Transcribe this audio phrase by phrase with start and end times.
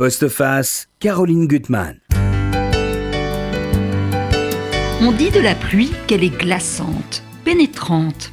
[0.00, 1.98] Postface, Caroline Gutmann.
[5.02, 8.32] On dit de la pluie qu'elle est glaçante, pénétrante.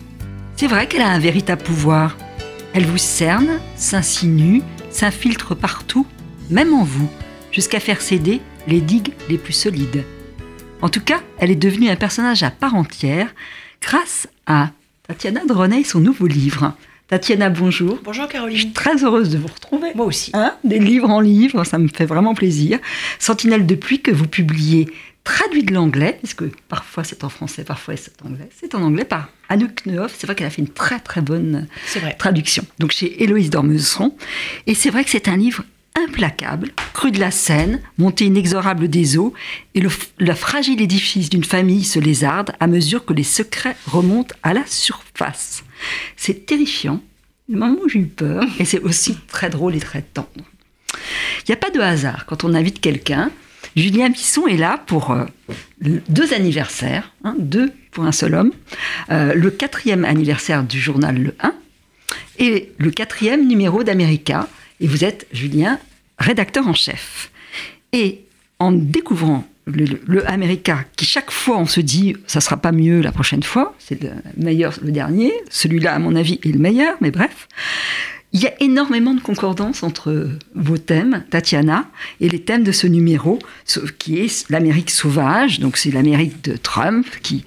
[0.56, 2.16] C'est vrai qu'elle a un véritable pouvoir.
[2.74, 4.62] Elle vous cerne, s'insinue,
[4.92, 6.08] s'infiltre partout,
[6.50, 7.10] même en vous,
[7.52, 8.40] jusqu'à faire céder
[8.70, 10.06] les digues les plus solides.
[10.82, 13.36] En tout cas, elle est devenue un personnage à part entière
[13.82, 14.70] grâce à
[15.06, 16.78] Tatiana Droney et son nouveau livre.
[17.08, 18.00] Tatiana, bonjour.
[18.04, 18.58] Bonjour Je Caroline.
[18.58, 19.92] suis très heureuse de vous retrouver.
[19.96, 20.32] Moi aussi.
[20.34, 22.80] Hein, des livres en livres, ça me fait vraiment plaisir.
[23.18, 24.90] Sentinelle de pluie que vous publiez
[25.24, 28.50] traduit de l'anglais, parce que parfois c'est en français, parfois c'est en anglais.
[28.60, 30.16] C'est en anglais par Anouk Nehoff.
[30.18, 31.68] C'est vrai qu'elle a fait une très très bonne
[32.18, 32.66] traduction.
[32.80, 34.16] Donc chez Héloïse Dormeuseron.
[34.68, 35.64] Et c'est vrai que c'est un livre
[35.98, 39.34] implacable, cru de la Seine, montée inexorable des eaux,
[39.74, 39.90] et le,
[40.34, 45.64] fragile édifice d'une famille se lézarde à mesure que les secrets remontent à la surface.
[46.16, 47.02] C'est terrifiant,
[47.50, 50.30] le moment où j'ai eu peur, et c'est aussi très drôle et très tendre.
[51.40, 53.32] Il n'y a pas de hasard quand on invite quelqu'un.
[53.76, 55.26] Julien Bisson est là pour euh,
[55.82, 58.52] deux anniversaires, hein, deux pour un seul homme.
[59.12, 61.54] Euh, le quatrième anniversaire du journal Le 1
[62.40, 64.48] et le quatrième numéro d'América.
[64.80, 65.80] Et vous êtes, Julien,
[66.20, 67.32] rédacteur en chef.
[67.94, 68.22] Et
[68.60, 73.02] en découvrant le, le- America, qui chaque fois on se dit ça sera pas mieux
[73.02, 76.96] la prochaine fois, c'est le meilleur le dernier, celui-là à mon avis est le meilleur,
[77.02, 77.48] mais bref.
[78.38, 81.90] Il y a énormément de concordance entre vos thèmes, Tatiana,
[82.22, 83.40] et les thèmes de ce numéro,
[83.98, 85.60] qui est l'Amérique sauvage.
[85.60, 87.44] Donc c'est l'Amérique de Trump, qui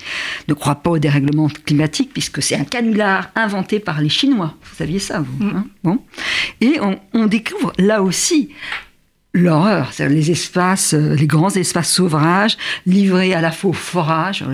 [0.48, 4.56] ne croit pas au dérèglement climatique, puisque c'est un canular inventé par les Chinois.
[4.64, 5.64] Vous saviez ça, vous hein?
[5.84, 6.00] Bon.
[6.60, 8.48] Et on, on découvre là aussi
[9.32, 14.44] l'horreur, c'est-à-dire les espaces, euh, les grands espaces sauvages, livrés à la au forage,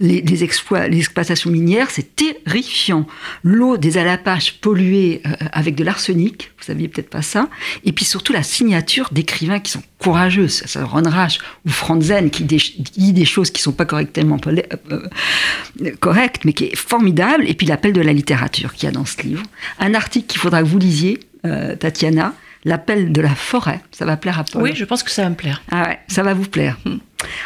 [0.00, 3.06] les, exploits, les exploitations minières, c'est terrifiant.
[3.44, 7.48] L'eau des Alapaches polluée euh, avec de l'arsenic, vous saviez peut-être pas ça,
[7.84, 12.44] et puis surtout la signature d'écrivains qui sont courageux, ça, Ron Rash ou Franzen qui
[12.44, 17.66] dit des choses qui sont pas correctement euh, correctes, mais qui est formidable, et puis
[17.66, 19.42] l'appel de la littérature qu'il y a dans ce livre.
[19.78, 22.34] Un article qu'il faudra que vous lisiez, euh, Tatiana,
[22.64, 24.62] l'appel de la forêt, ça va plaire à Paul.
[24.62, 25.62] Oui, je pense que ça va me plaire.
[25.70, 26.76] Ah ouais, ça va vous plaire.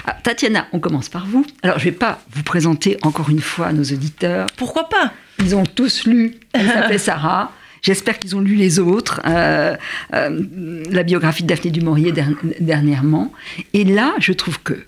[0.06, 1.44] Ah, Tatiana, on commence par vous.
[1.62, 4.47] Alors, je vais pas vous présenter encore une fois à nos auditeurs.
[4.56, 5.12] Pourquoi pas?
[5.41, 6.34] Ils ont tous lu.
[6.53, 7.53] Elle s'appelait Sarah.
[7.82, 9.21] J'espère qu'ils ont lu les autres.
[9.27, 9.77] Euh,
[10.15, 12.28] euh, la biographie de Daphné du Maurier der-
[12.61, 13.32] dernièrement.
[13.75, 14.87] Et là, je trouve que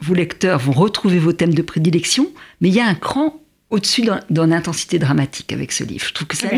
[0.00, 2.26] vos lecteurs vont retrouver vos thèmes de prédilection,
[2.60, 6.04] mais il y a un cran au-dessus dans, dans l'intensité dramatique avec ce livre.
[6.06, 6.50] Je trouve que c'est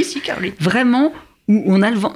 [0.60, 1.12] vraiment
[1.48, 2.14] où on a le, vent-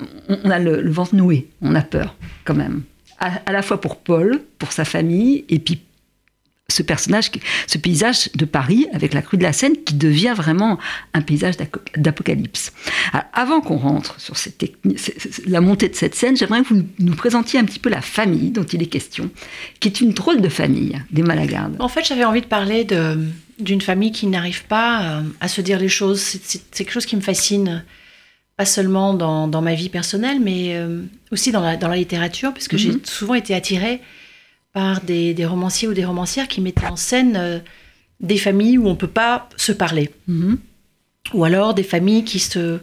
[0.84, 2.82] ventre noué, on a peur quand même.
[3.18, 5.80] À, la fois pour Paul, pour sa famille, et puis
[6.68, 7.30] ce personnage,
[7.66, 10.78] ce paysage de Paris avec la crue de la Seine qui devient vraiment
[11.12, 11.54] un paysage
[11.96, 12.72] d'apocalypse.
[13.32, 14.64] Avant qu'on rentre sur cette
[15.46, 18.50] la montée de cette scène, j'aimerais que vous nous présentiez un petit peu la famille
[18.50, 19.30] dont il est question,
[19.80, 21.76] qui est une drôle de famille des Malagardes.
[21.78, 22.86] En fait, j'avais envie de parler
[23.58, 26.20] d'une famille qui n'arrive pas euh, à se dire les choses.
[26.20, 27.84] C'est quelque chose qui me fascine,
[28.62, 31.02] pas seulement dans, dans ma vie personnelle, mais euh,
[31.32, 33.00] aussi dans la, dans la littérature, puisque j'ai Mhm.
[33.04, 34.00] souvent été attirée
[34.72, 37.58] par des, des romanciers ou des romancières qui mettaient en scène euh,
[38.20, 40.10] des familles où on ne peut pas se parler.
[40.28, 40.58] Mhm.
[41.34, 42.78] ou alors des familles qui, se,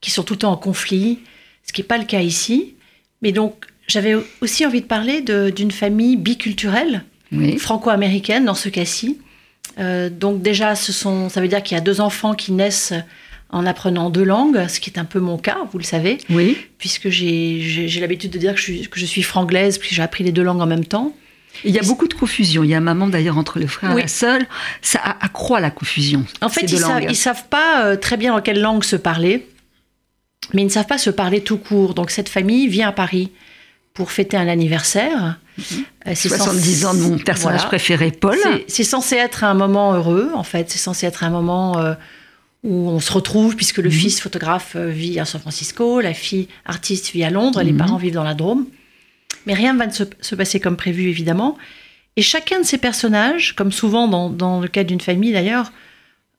[0.00, 1.18] qui sont tout le temps en conflit,
[1.66, 2.74] ce qui n'est pas le cas ici.
[3.22, 3.52] Mais donc,
[3.88, 5.20] j'avais aussi envie de parler
[5.58, 7.56] d'une famille biculturelle, Oui.
[7.58, 9.18] franco-américaine dans ce cas-ci.
[9.78, 12.94] Euh, donc déjà, ce sont, ça veut dire qu'il y a deux enfants qui naissent
[13.50, 16.56] en apprenant deux langues, ce qui est un peu mon cas, vous le savez, Oui.
[16.78, 20.22] puisque j'ai l'habitude de dire que je, suis, que je suis franglaise, puis j'ai appris
[20.24, 21.12] les deux langues en même temps.
[21.64, 22.62] Il y a beaucoup de confusion.
[22.62, 24.00] Il y a un moment d'ailleurs entre le frère Oui.
[24.00, 24.38] et la sœur.
[24.82, 26.24] Ça accroît la confusion.
[26.42, 29.46] En fait, ils savent, ils savent pas euh, très bien dans quelle langue se parler,
[30.52, 31.94] mais ils ne savent pas se parler tout court.
[31.94, 33.32] Donc cette famille vient à Paris
[33.94, 35.38] pour fêter un anniversaire.
[36.06, 37.68] Euh, c'est 70 censé- ans de mon personnage Voilà.
[37.68, 38.36] préféré, Paul.
[38.42, 40.70] C'est- C'est censé être un moment heureux, en fait.
[40.70, 41.94] C'est censé être un moment euh,
[42.64, 43.94] où on se retrouve, puisque le Mhm.
[43.94, 47.78] fils photographe euh, vit à San Francisco, la fille artiste vit à Londres, les Mhm.
[47.78, 48.66] parents vivent dans la Drôme.
[49.46, 51.56] Mais rien ne va se, se passer comme prévu, évidemment.
[52.16, 55.72] Et chacun de ces personnages, comme souvent dans, dans le cas d'une famille d'ailleurs,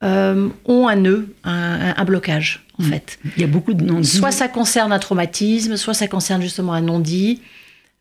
[0.03, 2.89] euh, ont un nœud, un, blocage, en Mhm.
[2.89, 3.19] fait.
[3.35, 4.01] Il y a beaucoup de noms.
[4.03, 7.41] Soit ça concerne un traumatisme, soit ça concerne justement un non-dit.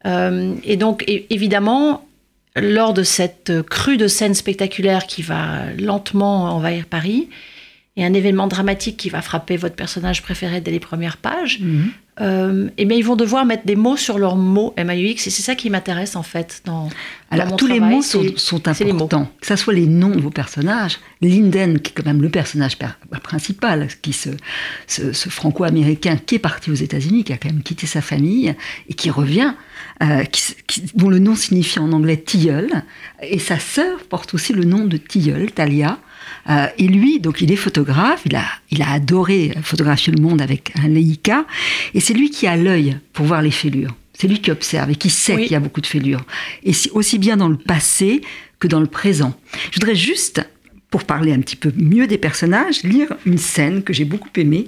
[0.06, 2.06] Euh, et donc, évidemment,
[2.56, 7.29] lors de cette crue de scènes spectaculaires qui va lentement envahir Paris,
[7.99, 11.91] et un événement dramatique qui va frapper votre personnage préféré dès les premières pages, Mhm.
[12.21, 15.43] euh, eh bien, ils vont devoir mettre des mots sur leurs mots MAUX, et c'est
[15.43, 16.89] ça qui m'intéresse en fait dans,
[17.31, 18.23] Alors dans mon tous les mots sont,
[18.93, 19.00] mots.
[19.03, 20.99] importants, que ce soit les noms de vos personnages.
[21.21, 24.31] Linden, qui est quand même le personnage per- principal, qui se,
[24.87, 28.55] ce, ce franco-américain qui est parti aux États-Unis, qui a quand même quitté sa famille
[28.89, 29.55] et qui revient,
[30.05, 32.69] euh, qui s- qui- dont le nom signifie en anglais tilleul,
[33.23, 35.99] et sa sœur porte aussi le nom de tilleul, Talia.
[36.49, 40.41] Euh, et lui, donc il est photographe, il a, il a adoré photographier le monde
[40.41, 41.45] avec un Leica,
[41.95, 43.95] et c'est lui qui a l'œil pour voir les fêlures.
[44.15, 45.43] C'est lui qui observe et qui sait Oui.
[45.45, 46.25] qu'il y a beaucoup de fêlures.
[46.65, 48.23] Et si- aussi bien dans le passé
[48.59, 49.39] que dans le présent.
[49.71, 50.41] Je voudrais juste,
[50.91, 54.65] pour parler un petit peu mieux des personnages, lire une scène que j'ai beaucoup aimée.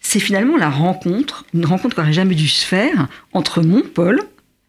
[0.00, 4.20] C'est finalement la rencontre, une rencontre qui n'aurait jamais dû se faire entre mon Paul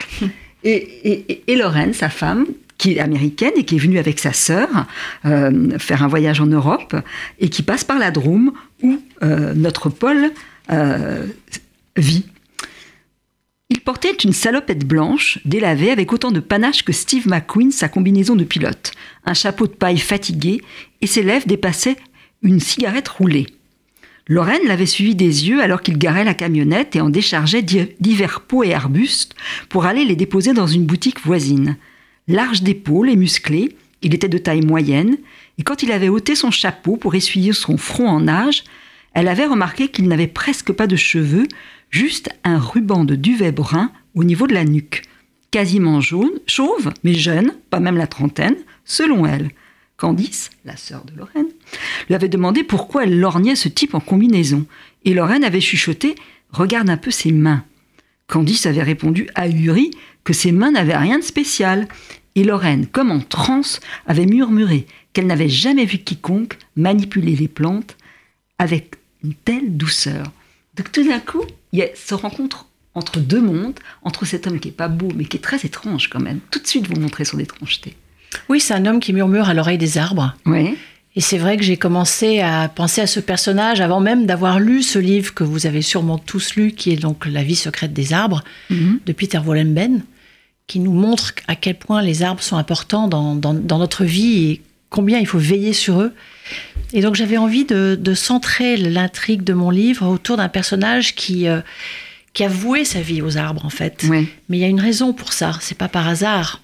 [0.63, 2.45] et, et, et- et Lorraine, sa femme,
[2.77, 4.67] qui est américaine et qui est venue avec sa sœur
[5.25, 6.95] euh, faire un voyage en Europe
[7.39, 10.31] et qui passe par la Drôme où euh, notre Paul
[10.71, 11.25] euh,
[11.95, 12.25] vit.
[13.69, 18.35] Il portait une salopette blanche, délavée, avec autant de panache que Steve McQueen, sa combinaison
[18.35, 18.91] de pilote,
[19.25, 20.61] un chapeau de paille fatigué,
[21.01, 21.95] et ses lèvres dépassaient
[22.43, 23.47] une cigarette roulée.
[24.27, 28.41] Lorraine l'avait suivi des yeux alors qu'il garait la camionnette et en déchargeait di- divers
[28.41, 29.33] pots et arbustes
[29.69, 31.77] pour aller les déposer dans une boutique voisine.
[32.27, 35.17] Large d'épaules et musclé, il était de taille moyenne,
[35.57, 38.63] et quand il avait ôté son chapeau pour essuyer son front en nage,
[39.13, 41.47] elle avait remarqué qu'il n'avait presque pas de cheveux,
[41.89, 45.03] juste un ruban de duvet brun au niveau de la nuque.
[45.51, 48.55] Quasiment jaune, chauve, mais jeune, pas même la trentaine,
[48.85, 49.51] selon elle.
[49.97, 51.51] Candice, la sœur de Lorraine,
[52.07, 54.65] lui avait demandé pourquoi elle lorgnait ce type en combinaison.
[55.05, 56.15] Et Lorraine avait chuchoté
[56.51, 57.63] Regarde un peu ses mains.
[58.27, 59.91] Candice avait répondu ahuri
[60.23, 61.87] que ses mains n'avaient rien de spécial.
[62.35, 67.95] Et Lorraine, comme en transe, avait murmuré qu'elle n'avait jamais vu quiconque manipuler les plantes
[68.57, 70.31] avec une telle douceur.
[70.75, 74.59] Donc tout d'un coup, il y a ce rencontre entre deux mondes, entre cet homme
[74.59, 76.39] qui est pas beau, mais qui est très étrange quand même.
[76.51, 77.95] Tout de suite, vous montrez son étrangeté.
[78.49, 80.35] Oui, c'est un homme qui murmure à l'oreille des arbres.
[80.45, 80.75] Oui.
[81.15, 84.81] Et c'est vrai que j'ai commencé à penser à ce personnage avant même d'avoir lu
[84.81, 88.13] ce livre que vous avez sûrement tous lu, qui est donc La vie secrète des
[88.13, 88.99] arbres, Mhm.
[89.05, 90.03] de Peter Wollenben,
[90.65, 94.45] qui nous montre à quel point les arbres sont importants dans, dans- dans notre vie
[94.51, 96.13] et combien il faut veiller sur eux.
[96.93, 101.47] Et donc j'avais envie de, de centrer l'intrigue de mon livre autour d'un personnage qui,
[101.47, 101.61] euh,
[102.33, 104.03] qui a voué sa vie aux arbres, en fait.
[104.09, 104.27] Oui.
[104.49, 106.61] Mais il y a une raison pour ça, c'est pas par hasard.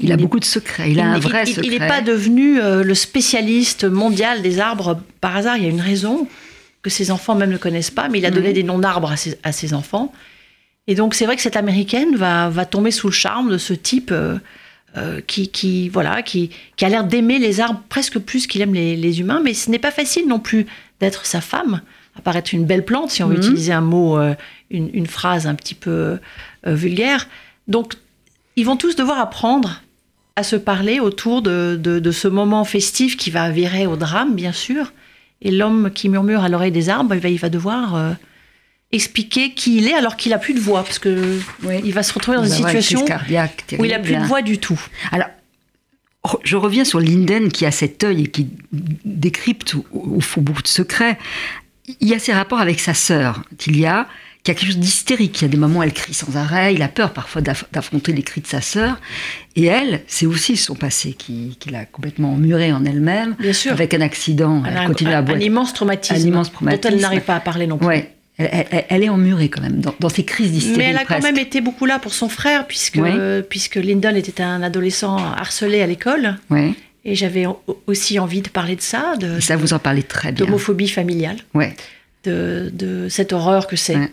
[0.00, 0.90] Il a beaucoup de secrets.
[0.90, 1.66] Il a un n'est- vrai il- secret.
[1.66, 5.56] Il n'est pas devenu euh, le spécialiste mondial des arbres par hasard.
[5.56, 6.28] Il y a une raison
[6.82, 9.16] que ses enfants même ne connaissent pas, mais il a donné des noms d'arbres à
[9.16, 10.12] ses, à ses enfants.
[10.86, 13.72] Et donc c'est vrai que cette américaine va, va tomber sous le charme de ce
[13.72, 14.38] type euh,
[14.96, 18.72] euh, qui, qui, voilà, qui, qui a l'air d'aimer les arbres presque plus qu'il aime
[18.74, 19.40] les, les humains.
[19.42, 20.66] Mais ce n'est pas facile non plus
[21.00, 21.80] d'être sa femme,
[22.16, 23.42] apparaître une belle plante, si on veut Mhm.
[23.42, 24.16] utiliser un mot,
[24.70, 26.18] une, une phrase un petit peu
[26.64, 27.28] vulgaire.
[27.68, 27.94] Donc
[28.56, 29.82] ils vont tous devoir apprendre
[30.34, 34.34] à se parler autour de, de- de ce moment festif qui va virer au drame,
[34.34, 34.92] bien sûr.
[35.42, 38.12] Et l'homme qui murmure à l'oreille des arbres, il va, devoir euh,
[38.92, 41.76] expliquer qui il est alors qu'il a plus de voix, parce que Oui.
[41.84, 44.26] il va se retrouver dans Il une situation cardiaque où il a plus de terrible.
[44.28, 44.80] voix du tout.
[45.12, 45.28] Alors,
[46.44, 50.62] je reviens sur Linden qui a cet œil et qui décrypte au, au fond beaucoup
[50.62, 51.18] de secrets.
[52.00, 54.08] Il y a ses rapports avec sa sœur, Tilia,
[54.46, 55.40] qui a quelque chose d'hystérique.
[55.40, 56.72] Il y a des moments où elle crie sans arrêt.
[56.72, 58.98] Il a peur parfois d'aff- d'affronter les cris de sa sœur.
[59.56, 63.34] Et elle, c'est aussi son passé qui, qui l'a complètement emmurée en elle-même.
[63.40, 63.72] Bien sûr.
[63.72, 64.62] Avec un accident.
[64.64, 65.36] Elle, Elle a un, continue à boire.
[65.36, 66.94] un immense traumatisme, Un immense dont traumatisme.
[66.94, 67.86] elle n'arrive pas à parler non plus.
[67.88, 68.12] Ouais.
[68.38, 70.76] Elle, elle- elle est emmurée quand même dans, dans ses crises d'hystérie.
[70.78, 73.10] Mais elle a quand même été beaucoup là pour son frère, puisque, Oui.
[73.50, 76.36] puisque Lyndon était un adolescent harcelé à l'école.
[76.50, 76.72] Ouais.
[77.04, 77.46] Et j'avais
[77.86, 80.44] aussi envie de parler de ça, de, Et ça, vous en parlez très bien.
[80.46, 81.36] d'homophobie familiale.
[81.54, 81.74] Ouais.
[82.24, 83.94] de, de cette horreur que c'est.
[83.96, 84.10] Ouais.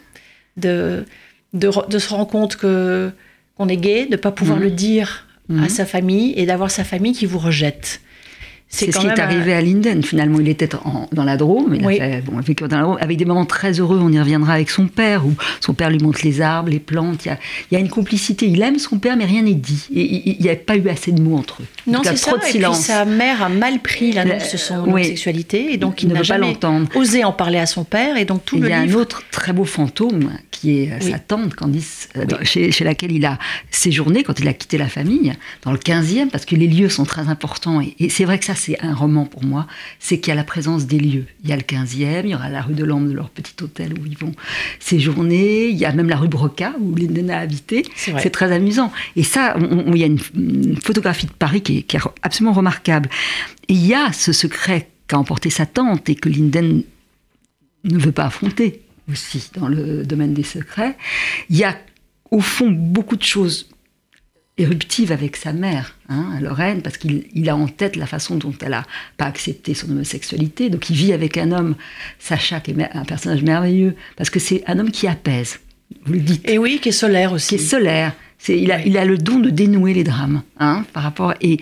[0.58, 1.06] De,
[1.54, 3.12] de, re- de se rendre compte que
[3.58, 4.64] qu'on est gay, de ne pas pouvoir Mhm.
[4.64, 5.28] le dire
[5.62, 8.00] à sa famille et d'avoir sa famille qui vous rejette.
[8.76, 10.02] C'est ce qui est un- arrivé à Linden.
[10.04, 11.76] Finalement, il était en- dans la Drôme.
[11.80, 12.00] Il Oui.
[12.00, 14.00] a fait, bon, vécu dans la Drôme, avec des moments très heureux.
[14.02, 17.26] On y reviendra avec son père, où son père lui montre les arbres, les plantes.
[17.26, 17.38] Il y a,
[17.70, 18.48] il y a une complicité.
[18.48, 19.86] Il aime son père, mais rien n'est dit.
[19.94, 21.66] Et il n'y a pas eu assez de mots entre eux.
[21.86, 22.32] Non, c'est ça.
[22.32, 24.90] trop de Et puis sa mère a mal pris l'annonce de son Euh, oui.
[25.04, 26.88] homosexualité et donc il, Il ne n'a pas jamais l'entendre.
[26.96, 28.98] osé en parler à son père et donc tout Et le il y a livre.
[28.98, 31.12] un autre très beau fantôme qui est euh, Oui.
[31.12, 33.38] sa tante, Candice, euh, dans- chez, chez laquelle il a
[33.72, 37.04] séjourné quand il a quitté la famille, dans le 15e, parce que les lieux sont
[37.06, 37.82] très importants.
[37.82, 39.68] Et, et c'est vrai que ça, c'est un roman pour moi,
[40.00, 41.26] c'est qu'il y a la présence des lieux.
[41.44, 43.94] Il y a le 15e, il y aura la rue de l'Ambre, leur petit hôtel
[43.94, 44.32] où ils vont
[44.80, 47.84] séjourner, il y a même la rue Broca où Linden a habité.
[47.96, 48.92] C'est très amusant.
[49.16, 52.54] Et ça, il y a une, une photographie de Paris qui est, qui est absolument
[52.54, 53.10] remarquable.
[53.68, 56.84] Et il y a ce secret qu'a emporté sa tante et que Linden
[57.84, 58.82] ne veut pas affronter.
[59.12, 60.96] aussi dans le domaine des secrets.
[61.50, 61.78] Il y a
[62.32, 63.70] au fond beaucoup de choses
[64.58, 68.74] éruptives avec sa mère, hein, Lorraine, parce qu'il a en tête la façon dont elle
[68.74, 68.86] a
[69.18, 70.70] pas accepté son homosexualité.
[70.70, 71.76] Donc il vit avec un homme,
[72.20, 75.60] Sacha, qui est un personnage merveilleux, parce que c'est un homme qui apaise.
[76.06, 76.48] Vous le dites.
[76.48, 77.50] Et oui, qui est solaire aussi.
[77.50, 78.14] Qui est solaire.
[78.38, 81.60] C'est, il, a, il a le don de dénouer les drames, hein, par rapport et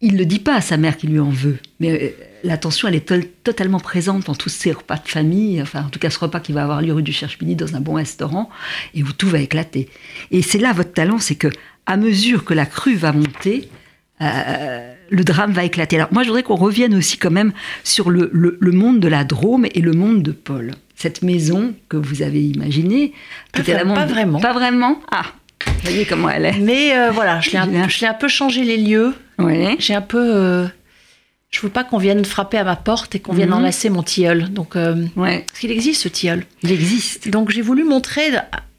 [0.00, 2.10] il ne le dit pas à sa mère qui lui en veut, mais euh,
[2.44, 6.10] l'attention, elle est totalement présente dans tous ces repas de famille, enfin en tout cas
[6.10, 8.48] ce repas qui va avoir lieu rue du Cherche-Midi dans un bon restaurant,
[8.94, 9.88] et où tout va éclater.
[10.30, 11.48] Et c'est là votre talent, c'est que
[11.88, 13.70] à mesure que la crue va monter,
[14.20, 15.96] euh, le drame va éclater.
[15.96, 17.52] Alors moi je voudrais qu'on revienne aussi quand même
[17.82, 20.72] sur le, le, monde de la Drôme et le monde de Paul.
[20.94, 23.12] Cette maison que vous avez imaginée,
[23.52, 24.38] pas, la pas vraiment.
[24.38, 25.32] Pas vraiment Ah,
[25.82, 26.58] voyez comment elle est.
[26.58, 29.14] Mais euh, voilà, je l'ai un, un, peu changé les lieux.
[29.38, 29.76] Oui.
[29.78, 30.18] J'ai un peu.
[30.18, 30.66] Euh,
[31.50, 33.56] je veux pas qu'on vienne frapper à ma porte et qu'on vienne mhm.
[33.56, 34.52] enlacer mon tilleul.
[34.52, 35.44] Donc, euh, ouais.
[35.46, 36.44] parce qu'il existe ce tilleul?
[36.62, 37.30] Il existe.
[37.30, 38.30] Donc j'ai voulu montrer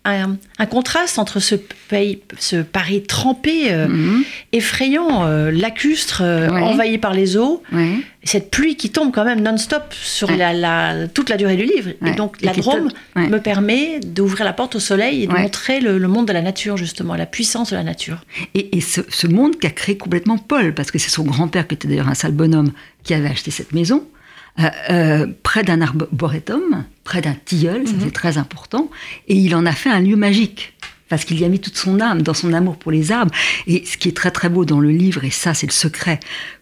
[0.06, 4.24] un, contraste entre ce, pays, ce Paris trempé, euh, mhm.
[4.53, 9.41] effrayant, euh, lacustre, euh, envahi par les eaux, et cette pluie qui tombe quand même
[9.41, 11.91] non-stop sur la, toute la durée du livre.
[12.06, 16.00] Et donc la Drôme me permet d'ouvrir la porte au soleil et de montrer le,
[16.08, 18.18] monde de la nature, justement, la puissance de la nature.
[18.56, 21.88] Et, ce, ce, monde qu'a créé complètement Paul, parce que c'est son grand-père qui était
[21.88, 22.72] d'ailleurs un sale bonhomme
[23.03, 24.03] qui avait acheté cette maison.
[24.60, 28.12] Euh, euh, près d'un arboretum, près d'un tilleul, c'était mhm.
[28.12, 28.89] très important,
[29.28, 30.74] et il en a fait un lieu magique
[31.08, 33.34] parce qu'il y a mis toute son âme dans son amour pour les arbres.
[33.66, 36.20] Et ce qui est très très beau dans le livre, et ça c'est le secret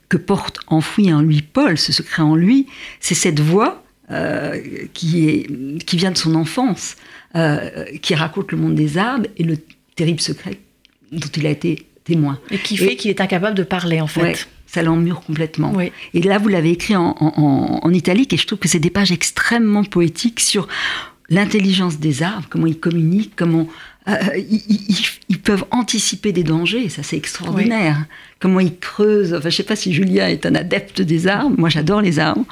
[0.09, 2.67] que porte enfoui en lui Paul, ce secret en lui,
[3.01, 4.61] c'est cette voix euh,
[4.93, 6.95] qui, est, qui vient de son enfance,
[8.01, 9.57] qui raconte le monde des arbres et le
[9.95, 10.59] terrible secret
[11.11, 12.39] dont il a été témoin.
[12.49, 15.73] Et qui fait qu'il est incapable de parler en fait ça l'emmure complètement.
[16.13, 19.11] Et là, vous l'avez écrit en, en, italique, et je trouve que c'est des pages
[19.11, 20.67] extrêmement poétiques sur
[21.29, 23.67] l'intelligence des arbres, comment ils communiquent, comment
[24.07, 24.15] euh,
[25.29, 28.05] ils, peuvent anticiper des dangers, ça c'est extraordinaire.
[28.39, 29.33] Comment ils creusent.
[29.33, 31.55] Enfin, je sais pas si Julien est un adepte des arbres.
[31.57, 32.45] Moi, j'adore les arbres.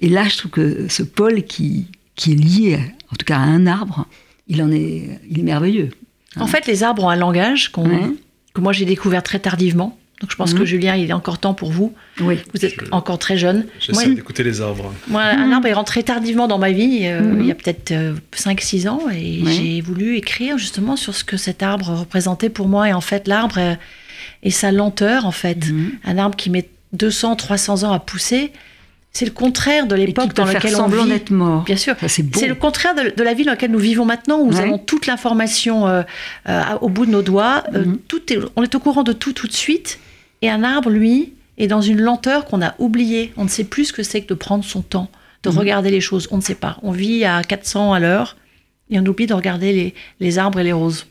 [0.00, 1.02] Et là, je trouve que ce
[1.40, 2.78] qui, qui est lié,
[3.12, 4.06] en tout cas à un arbre,
[4.46, 5.90] il en est, il est merveilleux.
[6.36, 9.98] En fait, les arbres ont un langage que moi j'ai découvert très tardivement.
[10.20, 10.64] Donc je pense que mhm.
[10.64, 11.94] Julien, il est encore temps pour vous.
[12.20, 12.38] Oui.
[12.52, 13.66] Vous êtes encore très jeune.
[13.78, 14.92] J'essaie d'écouter les arbres.
[15.06, 15.52] Moi, un mhm.
[15.52, 17.40] arbre est rentré tardivement dans ma vie, euh, mhm.
[17.40, 17.94] il y a peut-être
[18.34, 22.66] 5-6 euh, ans, et j'ai voulu écrire justement sur ce que cet arbre représentait pour
[22.66, 22.88] moi.
[22.88, 23.74] Et en fait, l'arbre euh,
[24.42, 25.58] et sa lenteur, en fait.
[26.04, 28.50] Un arbre qui met 200, 300 ans à pousser,
[29.12, 31.08] c'est le contraire de l'époque dans laquelle on vit.
[31.08, 31.62] d'être mort.
[31.62, 31.94] Bien sûr.
[32.08, 35.06] C'est le contraire de, la vie dans laquelle nous vivons maintenant, où nous avons toute
[35.06, 36.04] l'information
[36.80, 37.62] au bout de nos doigts.
[38.08, 40.00] tout est, on est au courant de tout tout de suite.
[40.42, 43.32] Et un arbre, lui, est dans une lenteur qu'on a oubliée.
[43.36, 45.10] On ne sait plus ce que c'est que de prendre son temps,
[45.42, 45.58] de mhm.
[45.58, 46.28] regarder les choses.
[46.30, 46.78] On ne sait pas.
[46.82, 48.36] On vit à 400 à l'heure
[48.90, 51.06] et on oublie de regarder les, arbres et les roses.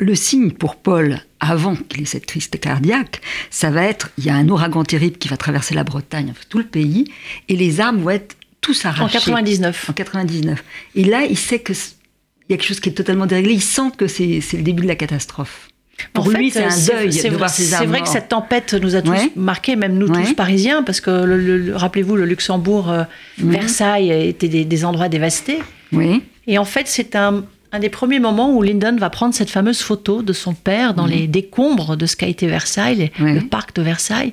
[0.00, 3.20] Le signe pour Paul, avant qu'il ait cette crise cardiaque,
[3.50, 6.58] ça va être il y a un ouragan terrible qui va traverser la Bretagne, tout
[6.58, 7.04] le pays,
[7.48, 9.02] et les arbres vont être tous arrachés.
[9.02, 9.90] En 99.
[9.90, 10.64] En 99.
[10.96, 13.52] Et là, il sait que il y a quelque chose qui est totalement déréglé.
[13.52, 15.68] Il sent que c'est le début de la catastrophe.
[16.12, 19.02] Pour lui, c'est un deuil de voir ces C'est vrai que cette tempête nous a
[19.02, 23.04] tous marqués, même nous tous parisiens, parce que rappelez-vous, le Luxembourg, euh,
[23.38, 25.58] Versailles étaient des, endroits dévastés.
[25.92, 26.22] Oui.
[26.46, 27.44] Et en fait, c'est un,
[27.78, 31.26] des premiers moments où Lyndon va prendre cette fameuse photo de son père dans les
[31.26, 34.32] décombres de ce qu'a été Versailles, le parc de Versailles.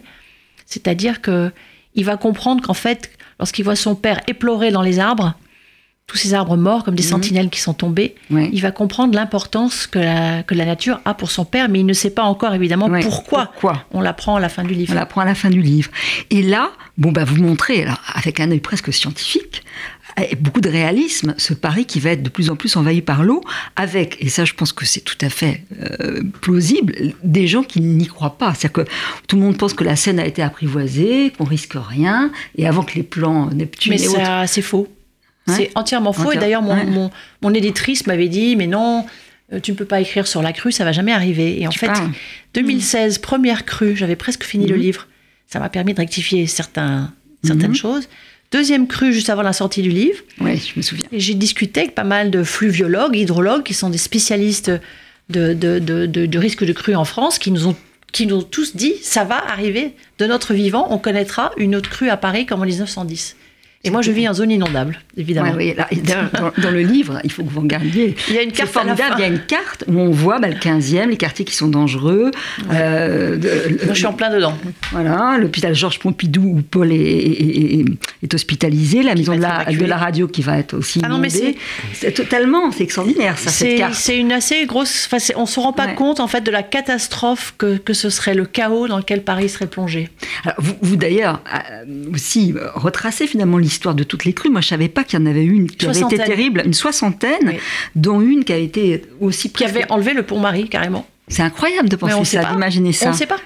[0.65, 1.51] C'est-à-dire que
[1.95, 3.09] il va comprendre qu'en fait,
[3.39, 5.33] lorsqu'il voit son père éplorer dans les arbres,
[6.07, 7.09] tous ces arbres morts comme des mhm.
[7.09, 11.29] sentinelles qui sont tombés, il va comprendre l'importance que la, que la nature a pour
[11.29, 13.51] son père, mais il ne sait pas encore évidemment pourquoi.
[13.91, 14.93] On l'apprend à la fin du livre.
[14.93, 15.91] On l'apprend à la fin du livre.
[16.29, 19.63] Et là, bon bah vous montrez, alors, avec un œil presque scientifique,
[20.31, 23.23] et beaucoup de réalisme, ce Paris qui va être de plus en plus envahi par
[23.23, 23.41] l'eau,
[23.75, 27.81] avec, et ça je pense que c'est tout à fait euh, plausible, des gens qui
[27.81, 28.53] n'y croient pas.
[28.53, 28.91] C'est-à-dire que
[29.27, 32.83] tout le monde pense que la Seine a été apprivoisée, qu'on risque rien, et avant
[32.83, 34.87] que les plans Neptune Mais ça, c'est faux.
[35.47, 36.31] C'est entièrement faux.
[36.31, 37.09] Et d'ailleurs, mon,
[37.41, 39.05] mon, éditrice m'avait dit, mais non,
[39.53, 41.61] euh, tu ne peux pas écrire sur la crue, ça va jamais arriver.
[41.61, 41.91] Et en fait,
[42.53, 44.81] 2016, première crue, j'avais presque fini le mhm.
[44.81, 45.07] livre.
[45.47, 47.13] Ça m'a permis de rectifier certains,
[47.43, 47.75] certaines mhm.
[47.75, 48.09] choses.
[48.51, 50.19] Deuxième crue, juste avant la sortie du livre.
[50.39, 51.07] Oui, je me souviens.
[51.11, 54.71] Et j'ai discuté avec pas mal de fluviologues, hydrologues, qui sont des spécialistes
[55.29, 57.75] de, de, de, de risque de crue en France, qui nous ont
[58.13, 61.89] qui nous ont tous dit ça va arriver de notre vivant, on connaîtra une autre
[61.89, 63.35] crue à Paris comme en 1910.
[63.87, 65.51] Et moi, je vis en zone inondable, évidemment.
[65.51, 68.15] Ouais, oui, là, et d'ailleurs, dans, dans le livre, il faut que vous regardiez.
[68.29, 70.39] Il y a une C'est carte formidable, il y a une carte où on voit
[70.39, 72.31] bah, le 15e, les quartiers qui sont dangereux.
[72.71, 74.53] euh, de- Moi, je suis en plein dedans.
[74.91, 77.85] Voilà, l'hôpital Georges Pompidou où Paul est, est- est-
[78.23, 79.75] est hospitalisé, la maison de la, évacuée.
[79.77, 81.57] de la radio qui va être aussi Ah non, mais inondée.
[81.93, 83.93] C'est totalement, c'est extraordinaire ça, cette C'est carte.
[83.93, 85.05] c'est une assez grosse.
[85.07, 85.95] Enfin, c'est- on se rend pas Ouais.
[85.95, 89.49] compte en fait de la catastrophe que, que ce serait le chaos dans lequel Paris
[89.49, 90.09] serait plongé.
[90.43, 94.49] Alors, vous, vous, d'ailleurs euh, aussi euh, retracez finalement l'histoire de toutes les crues.
[94.49, 97.47] Moi je savais pas qu'il y en avait une qui avait été terrible, une soixantaine,
[97.47, 97.59] Oui.
[97.95, 101.07] dont une qui a été aussi Qui avait enlevé le pont Marie carrément.
[101.27, 103.07] C'est incroyable de penser ça, d'imaginer ça.
[103.07, 103.39] On ne sait pas.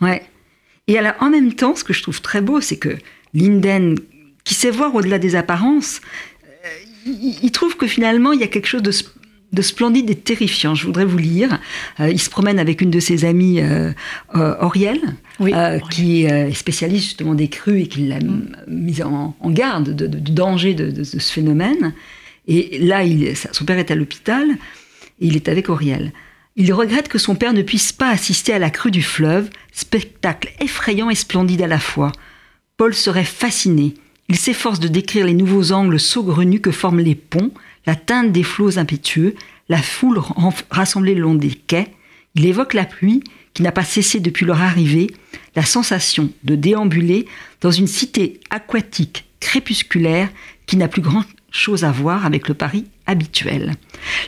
[0.00, 0.22] Ouais.
[0.88, 2.96] Et alors, en même temps, ce que je trouve très beau, c'est que
[3.34, 3.96] Linden,
[4.44, 6.00] qui sait voir au-delà des apparences,
[6.64, 7.12] euh,
[7.42, 8.92] il, trouve que finalement, il y a quelque chose de,
[9.52, 10.74] de splendide et terrifiant.
[10.74, 11.58] Je voudrais vous lire.
[12.00, 13.92] Euh, il se promène avec une de ses amies, euh,
[14.34, 14.98] euh, Auriel,
[15.40, 15.82] Oui, euh, Auriel.
[15.90, 18.18] qui est spécialiste justement des crues et qui l'a
[18.68, 21.94] mise en, en garde de- de- du danger de, ce phénomène.
[22.48, 24.46] Et là, il, son père est à l'hôpital
[25.20, 26.12] et il est avec Auriel.
[26.56, 30.52] Il regrette que son père ne puisse pas assister à la crue du fleuve, spectacle
[30.60, 32.12] effrayant et splendide à la fois.
[32.76, 33.94] Paul serait fasciné.
[34.28, 37.52] Il s'efforce de décrire les nouveaux angles saugrenus que forment les ponts,
[37.86, 39.34] la teinte des flots impétueux,
[39.68, 40.20] la foule
[40.70, 41.88] rassemblée le long des quais.
[42.34, 43.22] Il évoque la pluie
[43.54, 45.08] qui n'a pas cessé depuis leur arrivée,
[45.54, 47.26] la sensation de déambuler
[47.60, 50.28] dans une cité aquatique crépusculaire
[50.66, 53.74] qui n'a plus grand chose à voir avec le Paris habituel.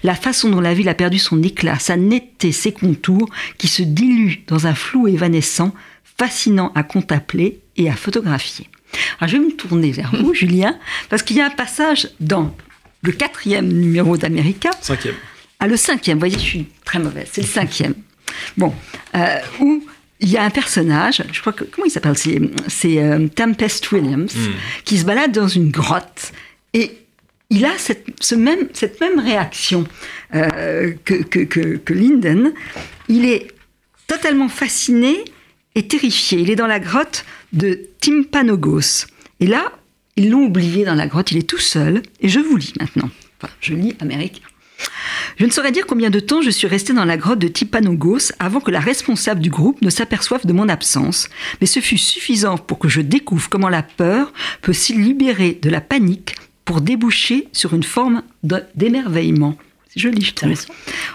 [0.02, 3.82] La façon dont la ville a perdu son éclat, sa netteté, ses contours, qui se
[3.82, 5.74] diluent dans un flou évanescent,
[6.18, 8.68] fascinant à contempler et à photographier.
[9.18, 10.78] Alors, je vais me tourner vers vous, Julien,
[11.10, 12.54] parce qu'il y a un passage dans
[13.02, 15.14] le quatrième numéro d'América, Cinquième.
[15.60, 17.94] ah, le cinquième, vous voyez, je suis très mauvaise, c'est le cinquième.
[18.56, 18.74] Bon,
[19.14, 19.84] euh, où
[20.20, 22.16] il y a un personnage, je crois que, comment il s'appelle
[22.66, 24.34] C'est, euh, Tempest Williams,
[24.84, 26.32] qui se balade dans une grotte
[26.74, 26.98] et
[27.50, 29.86] il a cette, ce même, cette même réaction
[30.34, 32.52] euh, que, que, que, que Linden.
[33.08, 33.48] Il est
[34.06, 35.24] totalement fasciné
[35.74, 36.40] et terrifié.
[36.40, 37.24] Il est dans la grotte
[37.54, 39.06] de Timpanogos.
[39.40, 39.72] Et là,
[40.18, 43.08] ils l'ont oublié dans la grotte, il est tout seul, et je vous lis maintenant.
[43.40, 44.42] Enfin, je lis américain.
[45.36, 48.32] Je ne saurais dire combien de temps je suis resté dans la grotte de Tipanogos
[48.40, 51.28] avant que la responsable du groupe ne s'aperçoive de mon absence,
[51.60, 55.70] mais ce fut suffisant pour que je découvre comment la peur peut s'y libérer de
[55.70, 56.34] la panique
[56.64, 58.22] pour déboucher sur une forme
[58.74, 59.56] d'émerveillement.
[59.88, 60.66] C'est joli, je trouve.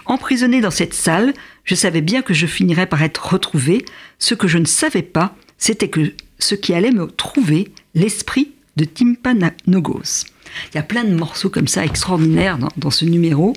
[0.06, 1.34] Emprisonné dans cette salle,
[1.66, 3.84] je savais bien que je finirais par être retrouvé.
[4.18, 8.86] Ce que je ne savais pas, c'était que ce qui allait me trouver, l'esprit de
[8.86, 10.26] Timpanogos.
[10.72, 13.54] Il y a plein de morceaux comme ça extraordinaires dans, dans ce numéro,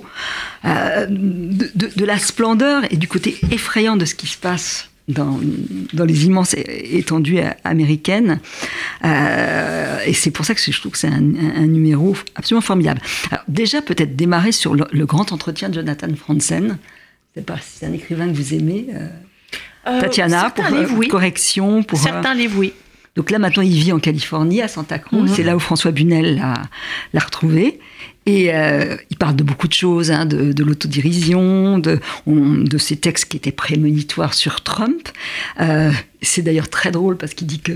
[0.65, 4.89] euh, de, de- de la splendeur et du côté effrayant de ce qui se passe
[5.07, 5.39] dans,
[5.93, 8.39] dans les immenses étendues américaines.
[9.05, 12.61] Euh, et c'est pour ça que je trouve que c'est un, un- un numéro absolument
[12.61, 13.01] formidable.
[13.31, 16.77] Alors, déjà, peut-être démarrer sur le, le grand entretien de Jonathan Franzen.
[17.35, 18.87] Je sais pas si c'est un écrivain que vous aimez.
[18.93, 21.07] euh, Tatiana, pour livres, oui.
[21.07, 21.99] correction, pour...
[21.99, 22.73] Certains livres, oui.
[23.17, 25.23] Donc là, maintenant, il vit en Californie, à Santa Cruz.
[25.23, 25.27] Mhm.
[25.27, 26.53] C'est là où François Bunel l'a,
[27.13, 27.79] l'a retrouvé.
[28.27, 32.77] Et euh, il parle de beaucoup de choses, hein, de, de l'autodérision, de, on- de
[32.77, 35.09] ces textes qui étaient prémonitoires sur Trump.
[35.61, 37.71] Euh, c'est d'ailleurs très drôle parce qu'il dit que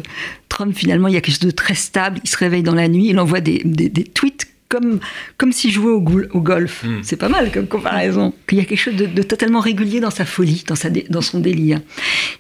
[0.50, 2.20] Trump, finalement, il y a quelque chose de très stable.
[2.24, 5.00] Il se réveille dans la nuit, il envoie des, des- des tweets comme,
[5.38, 6.84] comme s'il jouait au, goul- au golf.
[6.84, 7.02] Mm.
[7.04, 8.34] C'est pas mal comme comparaison.
[8.48, 11.06] Qu'il y a quelque chose de, de totalement régulier dans sa folie, dans, sa dé-
[11.10, 11.80] dans son délire.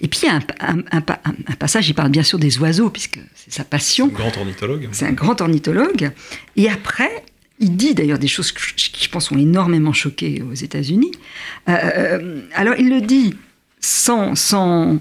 [0.01, 0.41] Et puis, il y a un,
[0.79, 3.63] un- un pa- un- un passage, il parle bien sûr des oiseaux, puisque c'est sa
[3.65, 4.07] passion.
[4.07, 4.87] Grand ornithologue.
[4.93, 6.09] C'est un grand ornithologue.
[6.55, 7.11] Et après,
[7.59, 11.11] il dit d'ailleurs des choses qui, je pense, ont énormément choqué aux États-Unis.
[11.69, 13.35] Euh, alors, il le dit
[13.79, 14.99] sans, sans,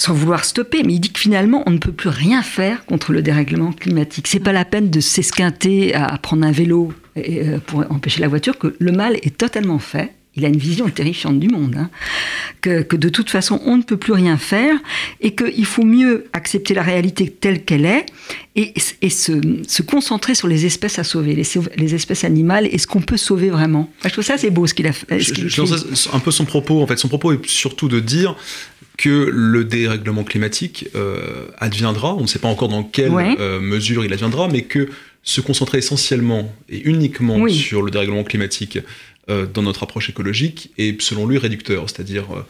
[0.00, 3.12] sans vouloir stopper, mais il dit que finalement, on ne peut plus rien faire contre
[3.12, 4.28] le dérèglement climatique.
[4.28, 8.56] C'est pas la peine de s'esquinter à prendre un vélo euh, pour empêcher la voiture,
[8.58, 10.14] que le mal est totalement fait.
[10.36, 11.90] Il a une vision terrifiante du monde, hein.
[12.62, 14.74] que, que de toute façon on ne peut plus rien faire
[15.20, 18.06] et qu'il faut mieux accepter la réalité telle qu'elle est
[18.54, 19.32] et, et se,
[19.66, 23.50] se concentrer sur les espèces à sauver, les, espèces animales et ce qu'on peut sauver
[23.50, 23.90] vraiment.
[24.04, 25.18] Je trouve ça c'est beau ce qu'il a fait.
[25.20, 26.80] ce Je, je- un peu son propos.
[26.80, 28.36] En fait, son propos est surtout de dire
[29.02, 32.14] que le dérèglement climatique euh, adviendra.
[32.14, 33.34] On ne sait pas encore dans quelle Ouais.
[33.40, 34.88] euh, mesure il adviendra, mais que
[35.22, 37.54] se concentrer essentiellement et uniquement Oui.
[37.54, 38.78] sur le dérèglement climatique
[39.30, 41.88] euh, dans notre approche écologique est, selon lui, réducteur.
[41.88, 42.42] C'est-à-dire, euh,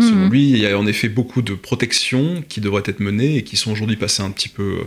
[0.00, 0.30] selon Mhm.
[0.30, 3.56] lui, il y a en effet beaucoup de protections qui devraient être menées et qui
[3.56, 4.78] sont aujourd'hui passées un petit peu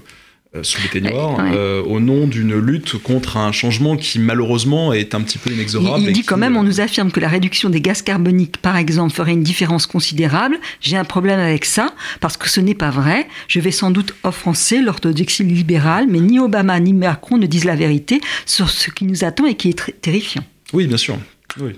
[0.62, 1.40] sous les noir,
[1.88, 6.04] au nom d'une lutte contre un changement qui malheureusement est un petit peu inexorable.
[6.06, 9.14] Il, dit quand même, on nous affirme que la réduction des gaz carboniques, par exemple,
[9.14, 10.60] ferait une différence considérable.
[10.80, 13.28] J'ai un problème avec ça, parce que ce n'est pas vrai.
[13.48, 17.76] Je vais sans doute offenser l'orthodoxie libérale, mais ni Obama ni Macron ne disent la
[17.76, 20.44] vérité sur ce qui nous attend et qui est terrifiant.
[20.74, 21.18] Oui, bien sûr.
[21.60, 21.74] Oui.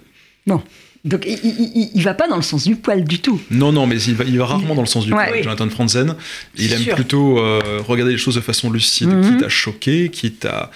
[0.48, 0.62] Bon.
[1.06, 3.40] Donc il, ne va pas dans le sens du poil du tout.
[3.52, 5.44] Non, non, mais il va, il va rarement dans le sens du poil.
[5.44, 6.16] Jonathan Franzen,
[6.58, 9.38] il aime plutôt euh, regarder les choses de façon lucide, qui mhm.
[9.38, 10.72] t'a choqué, qui t'a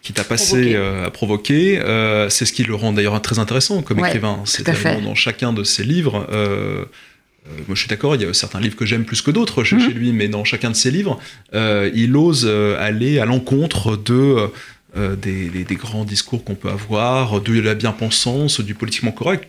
[0.00, 1.80] qui t'a passé euh, à provoquer.
[1.80, 4.40] Euh, c'est ce qui le rend d'ailleurs très intéressant comme écrivain.
[4.44, 4.64] C'est
[5.02, 6.24] dans chacun de ses livres.
[6.30, 9.74] moi, je suis d'accord, il y a certains livres que j'aime plus que d'autres chez,
[9.74, 9.90] mhm.
[9.90, 11.18] lui, mais dans chacun de ses livres,
[11.52, 12.46] il ose
[12.78, 14.50] aller à l'encontre de
[14.96, 19.46] euh, des, grands discours qu'on peut avoir, de la bien-pensance, du politiquement correct,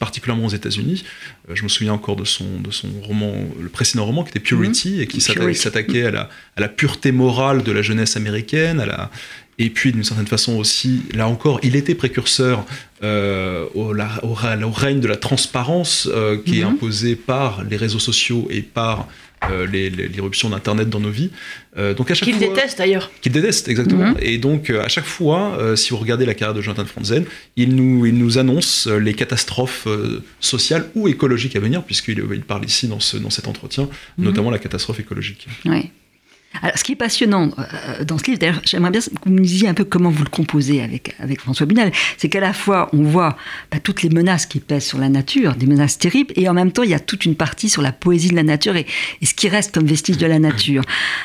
[0.00, 1.04] particulièrement aux États-Unis.
[1.48, 4.40] Euh, je me souviens encore de son, de son roman, le précédent roman qui était
[4.40, 5.00] Purity, mhm.
[5.00, 9.10] et qui s'attaquait à la, à la, pureté morale de la jeunesse américaine, à la,
[9.58, 12.66] et puis d'une certaine façon aussi, là encore, il était précurseur
[13.04, 16.10] euh, au, au, règne de la transparence
[16.44, 16.72] qui est mhm.
[16.72, 19.06] imposé par les réseaux sociaux et par
[19.70, 21.30] l'irruption d'Internet dans nos vies.
[21.76, 23.10] Euh, donc à chaque qu'il déteste d'ailleurs.
[23.20, 24.10] Qu'il déteste, exactement.
[24.10, 24.16] Mhm.
[24.20, 27.24] Et donc euh, à chaque fois, si vous regardez la carrière de Jonathan Franzen,
[27.56, 29.88] il nous, il nous annonce les catastrophes
[30.40, 34.24] sociales ou écologiques à venir, puisqu'il il parle ici dans, ce, dans cet entretien, mhm.
[34.24, 35.46] notamment la catastrophe écologique.
[35.64, 35.90] Oui.
[36.62, 39.40] Alors, ce qui est passionnant euh, dans ce livre, d'ailleurs, j'aimerais bien que vous me
[39.40, 42.90] disiez un peu comment vous le composez avec, avec François Bunel, c'est qu'à la fois,
[42.92, 43.36] on voit
[43.70, 46.72] bah, toutes les menaces qui pèsent sur la nature, des menaces terribles, et en même
[46.72, 48.86] temps, il y a toute une partie sur la poésie de la nature et,
[49.22, 50.82] ce qui reste comme vestige de la nature.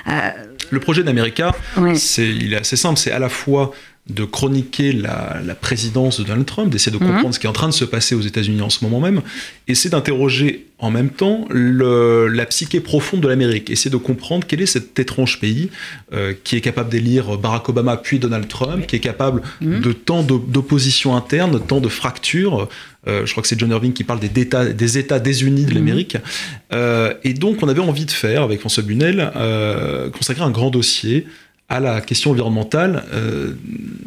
[0.07, 0.29] Euh,
[0.69, 1.55] le projet d'America,
[1.95, 3.71] c'est, il est assez simple, c'est à la fois
[4.09, 7.11] de chroniquer la, présidence de Donald Trump, d'essayer de mhm.
[7.11, 9.21] comprendre ce qui est en train de se passer aux États-Unis en ce moment même,
[9.67, 14.67] essayer d'interroger en même temps la psyché profonde de l'Amérique, essayer de comprendre quel est
[14.67, 15.69] cet étrange pays
[16.13, 19.79] euh, qui est capable d'élire Barack Obama puis Donald Trump, qui est capable mhm.
[19.79, 22.67] de tant d'opposition interne, tant de fractures.
[23.07, 25.69] Euh, je crois que c'est John Irving qui parle des États, des États désunis de
[25.69, 25.75] mhm.
[25.75, 26.17] l'Amérique.
[26.73, 29.31] Euh, et donc, on avait envie de faire, avec François Bunel,
[30.11, 31.25] consacrer un grand dossier
[31.67, 33.53] à la question environnementale euh,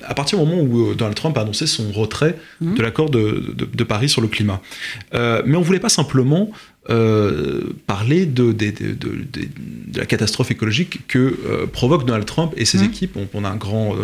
[0.05, 2.75] à partir du moment où euh, Donald Trump a annoncé son retrait mmh.
[2.75, 4.61] de l'accord de, de, Paris sur le climat.
[5.15, 6.51] Euh, mais on ne voulait pas simplement
[7.87, 8.97] parler de, de,
[9.95, 12.85] la catastrophe écologique que provoque Donald Trump et ses mmh.
[12.85, 13.17] équipes.
[13.17, 13.95] On, on, a un grand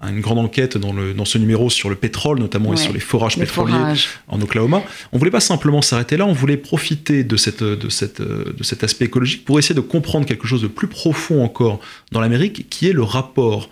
[0.00, 3.00] une grande enquête dans, le, dans ce numéro sur le pétrole, notamment et sur les
[3.00, 3.74] forages pétroliers
[4.28, 4.82] en Oklahoma.
[5.12, 8.84] On voulait pas simplement s'arrêter là, on voulait profiter de, cette, de, cette, de cet
[8.84, 11.80] aspect écologique pour essayer de comprendre quelque chose de plus profond encore
[12.12, 13.68] dans l'Amérique, qui est le rapport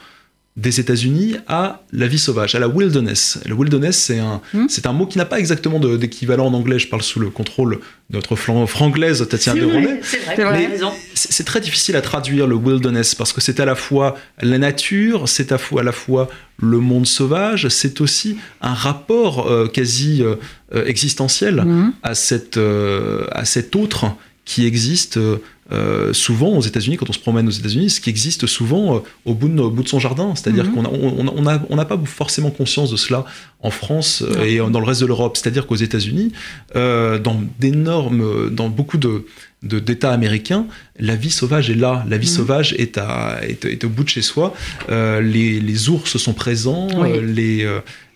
[0.57, 3.39] des États-Unis à la vie sauvage, à la wilderness.
[3.45, 4.67] Le wilderness, c'est un, hmm.
[4.69, 6.79] c'est un mot qui n'a pas exactement d'équivalent en anglais.
[6.79, 10.45] Je parle sous le contrôle de notre franglaise Tatiana de C'est
[11.15, 15.29] c'est très difficile à traduire le wilderness parce que c'est à la fois la nature,
[15.29, 20.37] c'est à, la fois le monde sauvage, c'est aussi un rapport euh, quasi euh,
[20.87, 21.93] existentiel hmm.
[22.03, 24.07] à, cette, euh, à cet autre
[24.47, 25.19] qui existe
[25.73, 28.99] euh, souvent aux États-Unis, quand on se promène aux États-Unis, ce qui existe souvent euh,
[29.25, 30.33] au, bout de, au, bout de, son jardin.
[30.37, 30.75] C'est-à-dire mhm.
[30.75, 33.25] qu'on n'a on, on on pas forcément conscience de cela
[33.61, 35.37] en France euh, et dans le reste de l'Europe.
[35.37, 36.33] C'est-à-dire qu'aux États-Unis,
[36.75, 39.27] dans d'énormes, dans beaucoup de
[39.63, 40.67] d'États américains,
[41.01, 42.35] la vie sauvage est là, la vie mhm.
[42.35, 44.55] sauvage est, à, est, au bout de chez soi.
[44.89, 47.67] les, les, ours sont présents, les,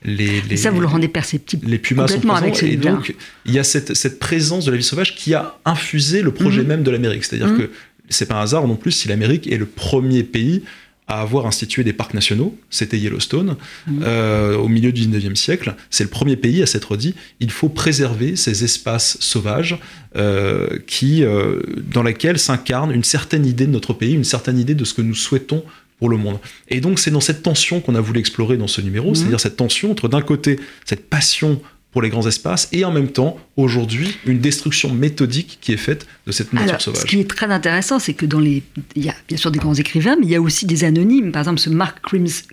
[0.06, 1.68] et ça, vous le rendez perceptible.
[1.68, 2.34] Les pumas sont présents.
[2.34, 5.58] Avec et donc, il y a cette, cette, présence de la vie sauvage qui a
[5.64, 6.68] infusé le projet mhm.
[6.68, 7.24] même de l'Amérique.
[7.24, 7.58] C'est-à-dire mhm.
[7.58, 7.70] que
[8.08, 10.62] c'est pas un hasard non plus si l'Amérique est le premier pays
[11.06, 13.56] à avoir institué des parcs nationaux, c'était Yellowstone,
[13.88, 14.02] mhm.
[14.04, 15.74] euh, au milieu du 19e siècle.
[15.90, 19.78] C'est le premier pays à s'être dit il faut préserver ces espaces sauvages
[20.16, 21.60] euh, qui, euh,
[21.92, 25.02] dans lesquels s'incarne une certaine idée de notre pays, une certaine idée de ce que
[25.02, 25.64] nous souhaitons
[26.00, 26.38] pour le monde.
[26.68, 29.14] Et donc c'est dans cette tension qu'on a voulu explorer dans ce numéro, mhm.
[29.14, 31.60] c'est-à-dire cette tension entre d'un côté cette passion
[31.92, 36.06] pour les grands espaces et en même temps, aujourd'hui, une destruction méthodique qui est faite
[36.26, 37.02] de cette nature sauvage.
[37.02, 38.62] Ce qui est très intéressant, c'est que dans les.
[38.94, 41.32] Il y a bien sûr des grands écrivains, mais il y a aussi des anonymes.
[41.32, 41.98] Par exemple, ce Mark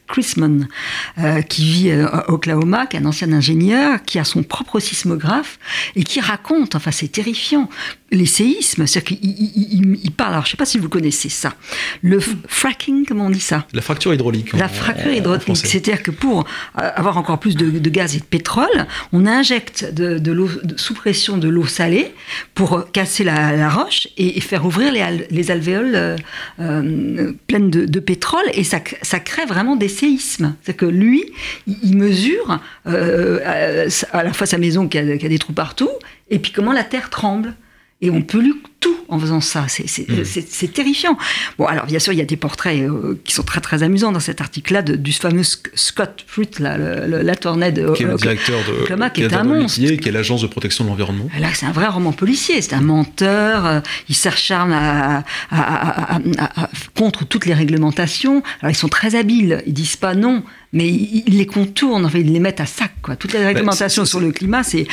[0.07, 0.67] Chrisman,
[1.19, 4.79] euh, qui vit euh, à Oklahoma, qui est un ancien ingénieur, qui a son propre
[4.79, 5.59] sismographe
[5.95, 7.69] et qui raconte, enfin, c'est terrifiant,
[8.11, 8.87] les séismes.
[8.87, 11.53] C'est-à-dire qu'il il, parle, alors je ne sais pas si vous connaissez ça,
[12.01, 13.65] le fracking, comment on dit ça?
[13.73, 14.53] La fracture hydraulique.
[14.53, 15.57] La fracture hydraulique.
[15.57, 16.45] C'est-à-dire que pour
[16.79, 20.93] euh, avoir encore plus de, de, gaz et de pétrole, on injecte de, l'eau sous
[20.93, 22.13] pression de l'eau salée
[22.53, 24.93] pour casser la, roche et, faire ouvrir
[25.29, 26.15] les, alvéoles euh,
[26.59, 30.55] euh, pleines de, pétrole et ça, crée vraiment des séismes.
[30.63, 31.23] C'est que lui,
[31.67, 35.89] il mesure à la fois sa maison qui a, qui a des trous partout
[36.29, 37.53] et puis comment la terre tremble.
[38.01, 39.65] Et on peut lui tout en faisant ça.
[39.67, 41.17] C'est terrifiant.
[41.57, 44.11] Bon, alors bien sûr, il y a des portraits euh, qui sont très très amusants
[44.11, 48.15] dans cet article-là du fameux Scott Pruitt, là, le, la tournée de qui est le
[48.15, 51.29] directeur de Oklahoma, qui est un monstre, qui est l'agence de protection de l'environnement.
[51.39, 52.61] Là, c'est un vrai roman policier.
[52.61, 53.65] C'est un menteur.
[53.65, 55.23] Euh, il s'acharne à,
[56.95, 58.43] contre toutes les réglementations.
[58.61, 59.63] Alors ils sont très habiles.
[59.65, 62.91] Ils disent pas non mais ils les contournent, en fait, ils les mettent à sac.
[63.01, 63.15] Quoi.
[63.15, 64.85] Toutes les bah, réglementations sur le climat, c'est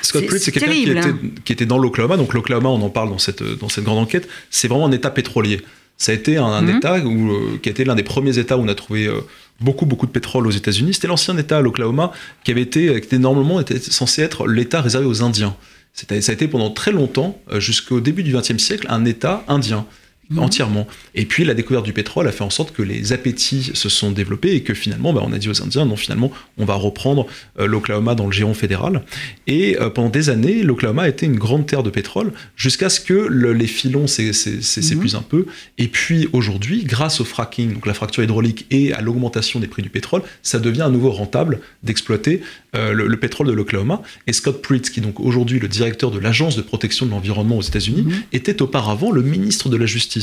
[0.00, 1.18] Scott Pruitt, c'est quelqu'un qui, hein.
[1.44, 2.16] qui, était dans l'Oklahoma.
[2.16, 5.10] Donc l'Oklahoma, on en parle dans cette, dans cette grande enquête, c'est vraiment un État
[5.10, 5.60] pétrolier.
[5.96, 6.76] Ça a été un, mhm.
[6.76, 9.20] État où, euh, qui a été l'un des premiers États où on a trouvé euh,
[9.60, 10.94] beaucoup, beaucoup de pétrole aux États-Unis.
[10.94, 12.12] C'était l'ancien État, l'Oklahoma,
[12.44, 15.56] qui avait été, qui était normalement était censé être l'État réservé aux Indiens.
[15.92, 19.84] Ça a été pendant très longtemps, euh, jusqu'au début du XXe siècle, un État indien.
[20.30, 20.40] Mhm.
[20.40, 20.86] entièrement.
[21.14, 24.10] Et puis la découverte du pétrole a fait en sorte que les appétits se sont
[24.10, 27.26] développés et que finalement, bah, on a dit aux Indiens, non, finalement, on va reprendre
[27.58, 29.02] euh, l'Oklahoma dans le giron fédéral.
[29.46, 33.00] Et euh, pendant des années, l'Oklahoma a été une grande terre de pétrole jusqu'à ce
[33.00, 35.18] que les filons s'épuisent mhm.
[35.18, 35.46] un peu.
[35.78, 39.80] Et puis aujourd'hui, grâce au fracking, donc la fracture hydraulique et à l'augmentation des prix
[39.80, 42.42] du pétrole, ça devient à nouveau rentable d'exploiter
[42.76, 44.02] euh, le, pétrole de l'Oklahoma.
[44.26, 47.56] Et Scott Pruitt, qui est donc aujourd'hui le directeur de l'Agence de protection de l'environnement
[47.56, 48.22] aux États-Unis, mhm.
[48.34, 50.17] était auparavant le ministre de la Justice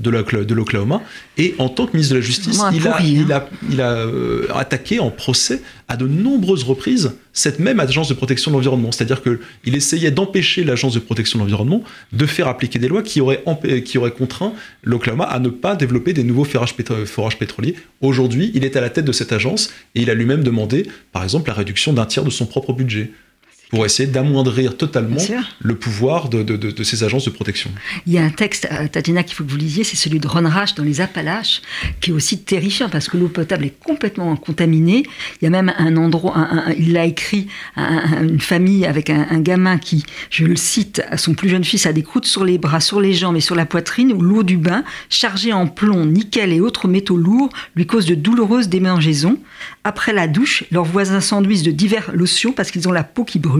[0.00, 1.02] de l'Oklahoma.
[1.36, 4.46] Et en tant que ministre de la Justice, il a, il a, il a euh,
[4.54, 8.92] attaqué en procès à de nombreuses reprises cette même agence de protection de l'environnement.
[8.92, 11.82] C'est-à-dire qu'il essayait d'empêcher l'agence de protection de l'environnement
[12.12, 13.42] de faire appliquer des lois qui auraient,
[13.84, 17.74] qui auraient contraint l'Oklahoma à ne pas développer des nouveaux forages pétroliers.
[18.00, 21.22] Aujourd'hui, il est à la tête de cette agence et il a lui-même demandé, par
[21.22, 23.10] exemple, la réduction d'un tiers de son propre budget
[23.70, 25.20] pour essayer d'amoindrir totalement
[25.60, 27.70] le pouvoir de, de, ces agences de protection.
[28.06, 30.26] Il y a un texte, euh, Tatiana, qu'il faut que vous lisiez, c'est celui de
[30.26, 31.62] Ron Rash dans les Appalaches,
[32.00, 35.04] qui est aussi terrifiant parce que l'eau potable est complètement contaminée.
[35.40, 40.04] Il y a même un endroit, il l'a écrit, une famille avec un, gamin qui,
[40.30, 43.14] je le cite, son plus jeune fils a des croûtes sur les bras, sur les
[43.14, 46.88] jambes et sur la poitrine, où l'eau du bain, chargée en plomb, nickel et autres
[46.88, 49.38] métaux lourds, lui cause de douloureuses démangeaisons.
[49.84, 53.38] Après la douche, leurs voisins s'enduisent de divers lotions parce qu'ils ont la peau qui
[53.38, 53.59] brûle.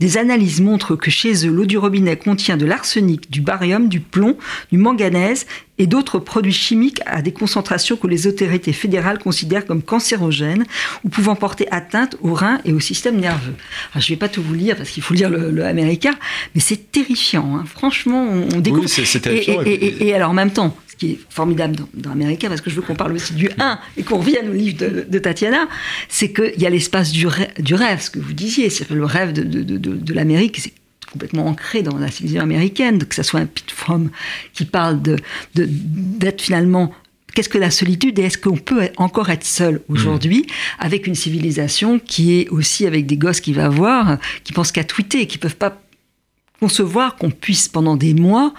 [0.00, 4.00] Des analyses montrent que chez eux, l'eau du robinet contient de l'arsenic, du barium, du
[4.00, 4.36] plomb,
[4.70, 5.46] du manganèse
[5.78, 10.64] et d'autres produits chimiques à des concentrations que les autorités fédérales considèrent comme cancérogènes
[11.04, 13.54] ou pouvant porter atteinte aux reins et au système nerveux.
[13.94, 16.14] je ne vais pas tout vous lire parce qu'il faut lire le, américain,
[16.54, 17.56] mais c'est terrifiant.
[17.56, 17.64] Hein.
[17.66, 18.84] Franchement, on, découvre.
[18.84, 19.62] Oui, c'est terrifiant.
[19.64, 22.82] et, alors en même temps, qui est formidable dans, dans Américain, parce que je veux
[22.82, 25.68] qu'on parle aussi du 1 et qu'on revienne au livre de, Tatiana,
[26.08, 27.26] c'est qu'il y a l'espace du,
[27.58, 30.72] du, rêve, ce que vous disiez, c'est le rêve de, de l'Amérique, c'est
[31.12, 34.10] complètement ancré dans la civilisation américaine, que ce soit un Pete Fromm
[34.52, 35.00] qui parle
[35.54, 36.92] d'être finalement
[37.34, 40.84] qu'est-ce que la solitude et est-ce qu'on peut encore être seul aujourd'hui mmh.
[40.84, 44.84] avec une civilisation qui est aussi avec des gosses qui va voir, qui pensent qu'à
[44.84, 45.80] tweeter, qui peuvent pas
[46.60, 48.54] concevoir qu'on puisse pendant des mois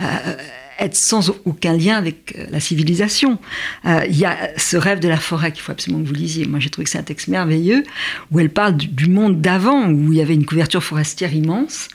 [0.00, 0.36] euh,
[0.78, 3.38] être sans aucun lien avec euh, la civilisation.
[3.86, 6.46] Euh, il y a ce rêve de la forêt qu'il faut absolument que vous lisiez.
[6.46, 7.82] Moi, j'ai trouvé que c'est un texte merveilleux
[8.30, 11.88] où elle parle du, monde d'avant, où il y avait une couverture forestière immense.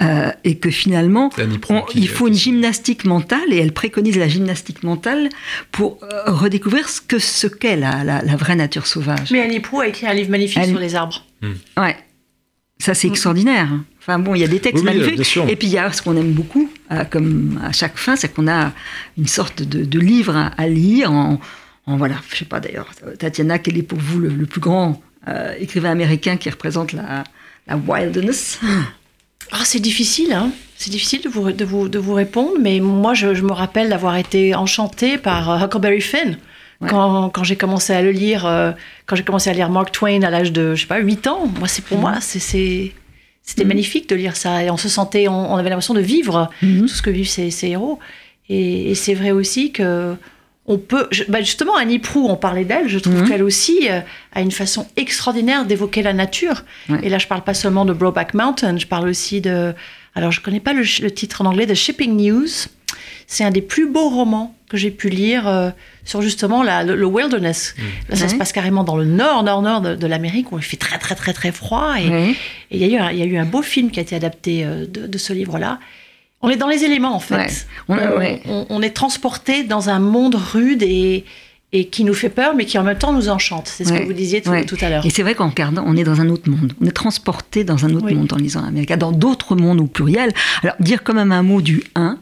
[0.00, 1.30] Euh, et que finalement,
[1.94, 5.28] il faut une gymnastique mentale, et elle préconise la gymnastique mentale
[5.70, 9.30] pour redécouvrir ce que ce qu'est la, la, vraie nature sauvage.
[9.32, 11.26] Mais Annie Proulx a écrit un livre magnifique sur les arbres.
[11.42, 11.52] Hmm.
[11.76, 11.96] Ouais,
[12.78, 13.10] ça c'est mm.
[13.10, 13.68] extraordinaire.
[14.06, 15.36] Enfin bon, il y a des textes magnifiques.
[15.48, 18.32] Et puis il y a ce qu'on aime beaucoup, euh, comme à chaque fin, c'est
[18.32, 18.72] qu'on a
[19.18, 21.40] une sorte de, livre à, lire en,
[21.88, 22.88] voilà, je sais pas d'ailleurs,
[23.18, 27.24] Tatiana, quel est pour vous le, plus grand euh, écrivain américain qui représente la,
[27.68, 28.60] wilderness
[29.52, 30.50] ah, c'est difficile, hein.
[30.76, 34.16] c'est difficile de vous, de, vous, de vous répondre, mais moi je, me rappelle d'avoir
[34.16, 36.38] été enchantée par euh, Huckleberry Finn.
[36.88, 38.42] Quand, quand j'ai commencé à le lire,
[39.06, 41.46] quand j'ai commencé à lire Mark Twain à l'âge de, je sais pas, 8 ans,
[41.58, 42.00] moi, c'est pour mm.
[42.02, 42.92] moi, c'est
[43.46, 43.68] c'était mhm.
[43.68, 44.62] magnifique de lire ça.
[44.62, 46.82] Et on se sentait, on, avait l'impression de vivre mhm.
[46.82, 47.98] tout ce que vivent ces, héros.
[48.50, 50.14] Et, c'est vrai aussi que
[50.68, 53.28] on peut, bah justement, Annie Proux, on parlait d'elle, je trouve mhm.
[53.28, 54.00] qu'elle aussi euh,
[54.32, 56.64] a une façon extraordinaire d'évoquer la nature.
[57.04, 59.72] Et là, je parle pas seulement de Brokeback Mountain, je parle aussi de,
[60.16, 62.48] alors je connais pas le, le titre en anglais, de Shipping News.
[63.28, 65.70] C'est un des plus beaux romans que j'ai pu lire euh,
[66.04, 67.74] sur justement la, le, wilderness.
[67.76, 67.82] Mm.
[68.10, 70.76] Là, ça se passe carrément dans le nord, nord, nord de, l'Amérique où il fait
[70.76, 71.94] très, très, très, très froid.
[71.98, 72.34] Et
[72.70, 74.64] il y, a eu un, y a eu un beau film qui a été adapté
[74.64, 75.78] euh, de, ce livre-là.
[76.42, 77.66] On est dans les éléments, en fait.
[77.88, 81.24] On, on, est transporté dans un monde rude et,
[81.72, 83.66] et qui nous fait peur, mais qui en même temps nous enchante.
[83.68, 84.50] C'est ce que vous disiez tout,
[84.80, 85.04] à l'heure.
[85.04, 86.72] Et c'est vrai qu'en regardant, on est dans un autre monde.
[86.80, 90.32] On est transporté dans un autre monde en lisant l'Amérique, dans d'autres mondes au pluriel.
[90.62, 92.18] Alors, dire quand même un mot du 1,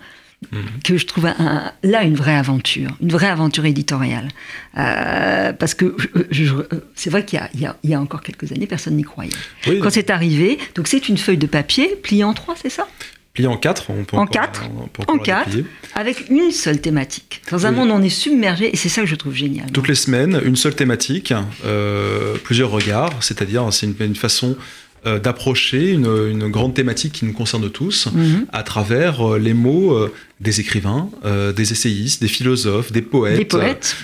[0.82, 1.24] que je trouve
[1.82, 4.28] là une vraie aventure, une vraie aventure éditoriale.
[4.76, 5.96] Euh, parce que
[6.94, 7.40] c'est vrai qu'il
[7.84, 9.30] y, a encore quelques années, personne n'y croyait.
[9.64, 12.86] Quand c'est arrivé, donc c'est une feuille de papier pliée en trois, c'est ça?
[13.32, 13.90] Plié en quatre.
[13.90, 15.50] On peut en encore- quatre, on peut encore en quatre,
[15.96, 17.42] avec une seule thématique.
[17.50, 17.78] Dans un Oui.
[17.80, 19.70] monde où on est submergé, et c'est ça que je trouve génial.
[19.72, 24.56] Toutes les semaines, une seule thématique, euh, plusieurs regards, c'est-à-dire c'est une, une façon
[25.06, 28.46] euh, d'approcher une, une grande thématique qui nous concerne tous Mhm.
[28.52, 31.08] à travers euh, les mots euh, des écrivains,
[31.56, 33.96] des essayistes, des philosophes, des poètes, Des poètes.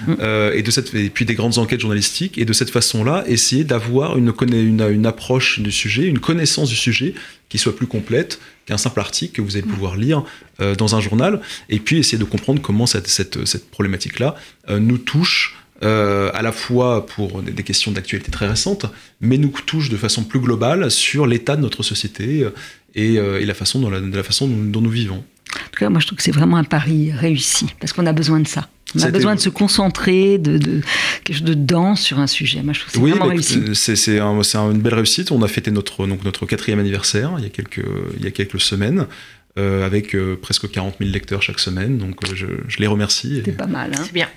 [0.55, 4.17] Et, de cette, et puis des grandes enquêtes journalistiques, et de cette façon-là, essayer d'avoir
[4.17, 7.15] une, une, une approche du sujet, une connaissance du sujet
[7.51, 10.23] qui soit plus complète qu'un simple article que vous allez pouvoir lire
[10.61, 14.35] euh, dans un journal, et puis essayer de comprendre comment cette, cette, cette problématique-là
[14.71, 15.57] euh, nous touche.
[15.83, 18.87] Euh, à la fois pour des, questions d'actualité très récentes,
[19.21, 22.51] mais nous touche de façon plus globale sur l'état de notre société euh,
[22.95, 25.25] et, euh, et la façon dont, la, de la façon dont, dont nous vivons.
[25.57, 28.12] En tout cas, moi, je trouve que c'est vraiment un pari réussi, parce qu'on a
[28.12, 28.69] besoin de ça.
[28.97, 30.81] On a besoin de se concentrer, de, de
[31.25, 32.61] quelque chose de dense sur un sujet.
[32.62, 33.40] Moi, je trouve que c'est Oui, vraiment bah,
[33.75, 35.31] c'est c'est un- c'est une belle réussite.
[35.31, 37.85] On a fêté notre, donc, notre quatrième anniversaire il y a quelques,
[38.19, 39.07] il y a quelques semaines,
[39.59, 41.99] euh, avec euh, presque 40 000 lecteurs chaque semaine.
[41.99, 43.38] Donc euh, je, je les remercie.
[43.38, 43.93] et- C'est pas mal.
[43.95, 44.03] hein.
[44.05, 44.29] C'est bien.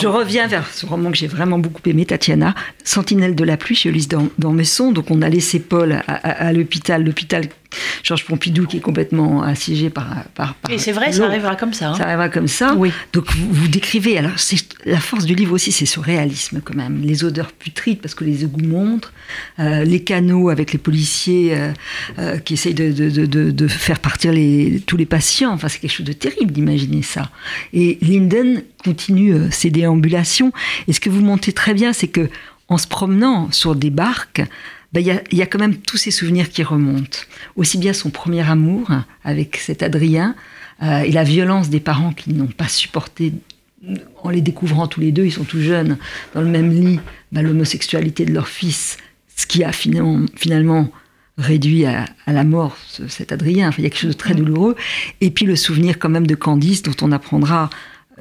[0.00, 2.54] Je reviens vers ce roman que j'ai vraiment beaucoup aimé, Tatiana,
[2.84, 4.92] Sentinelle de la pluie chez Ulysse dans, dans Messon.
[4.92, 7.46] Donc on a laissé Paul à, à- à l'hôpital, l'hôpital
[8.02, 10.24] Georges Pompidou qui est complètement assiégé par.
[10.34, 11.90] par, par Et c'est vrai, ça arrivera comme ça.
[11.90, 11.94] hein.
[11.96, 12.74] Ça arrivera comme ça.
[12.76, 12.92] Oui.
[13.12, 16.74] Donc vous, vous décrivez, alors c'est la force du livre aussi, c'est ce réalisme quand
[16.74, 17.02] même.
[17.02, 19.12] Les odeurs putrides parce que les égouts montrent,
[19.58, 21.72] euh, les canaux avec les policiers euh,
[22.18, 25.52] euh, qui essayent de, de- de- de- de faire partir les- tous les patients.
[25.52, 27.30] Enfin, c'est quelque chose de terrible d'imaginer ça.
[27.72, 30.52] Et Linden continue ses déambulations.
[30.86, 32.28] Et ce que vous montez très bien, c'est que
[32.68, 34.42] en se promenant sur des barques,
[34.92, 37.18] ben, il y, a, il y a quand même tous ces souvenirs qui remontent.
[37.56, 38.88] Aussi bien son premier amour
[39.24, 40.34] avec cet Adrien
[40.82, 43.32] euh, et la violence des parents qui n'ont pas supporté,
[44.22, 45.96] en les découvrant tous les deux, ils sont tout jeunes,
[46.34, 47.00] dans le même lit,
[47.32, 48.96] ben, l'homosexualité de leur fils,
[49.36, 50.90] ce qui a finalement, finalement
[51.38, 53.68] réduit à, à la mort ce- cet Adrien.
[53.68, 54.74] Enfin, il y a quelque chose de très douloureux.
[55.20, 57.68] Et puis le souvenir quand même de Candice, dont on apprendra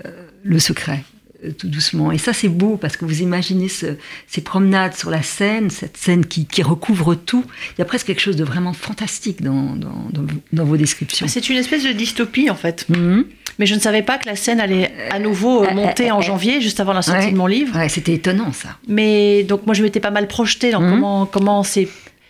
[0.06, 1.15] euh, le secret euh,
[1.58, 2.12] tout doucement.
[2.12, 3.96] Et ça, c'est beau parce que vous imaginez ce-
[4.28, 7.44] ces promenades sur la Seine, cette scène qui, qui recouvre tout.
[7.72, 11.28] Il y a presque quelque chose de vraiment fantastique dans, dans, dans- dans vos descriptions.
[11.28, 12.86] C'est une espèce de dystopie en fait.
[12.90, 13.26] Mhm.
[13.60, 16.16] Mais je ne savais pas que la scène allait à nouveau euh, Euh, monter euh,
[16.16, 17.32] en euh, janvier, juste avant la sortie Ouais.
[17.32, 17.78] de mon livre.
[17.78, 18.78] Ouais, c'était étonnant ça.
[18.88, 20.90] Mais donc moi je m'étais pas mal projetée dans Mhm.
[20.92, 21.88] comment, comment ces,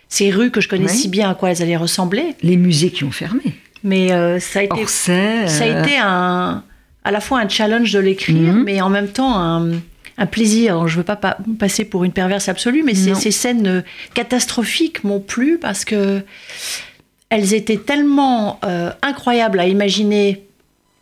[0.07, 0.89] ces rues que je connais Ouais.
[0.93, 2.35] si bien à quoi elles allaient ressembler.
[2.43, 3.41] Les musées qui ont fermé.
[3.83, 5.47] Mais euh, ça a été, Orsay.
[5.47, 6.63] ça a euh, été un,
[7.05, 8.63] à la fois un challenge de l'écrire, Mhm.
[8.63, 9.71] mais en même temps un,
[10.17, 10.73] un plaisir.
[10.73, 13.81] Alors, je veux pas pa- passer pour une perverse absolue, mais ces, scènes euh,
[14.13, 16.21] catastrophiques m'ont plu parce que
[17.29, 20.43] elles étaient tellement euh, incroyables à imaginer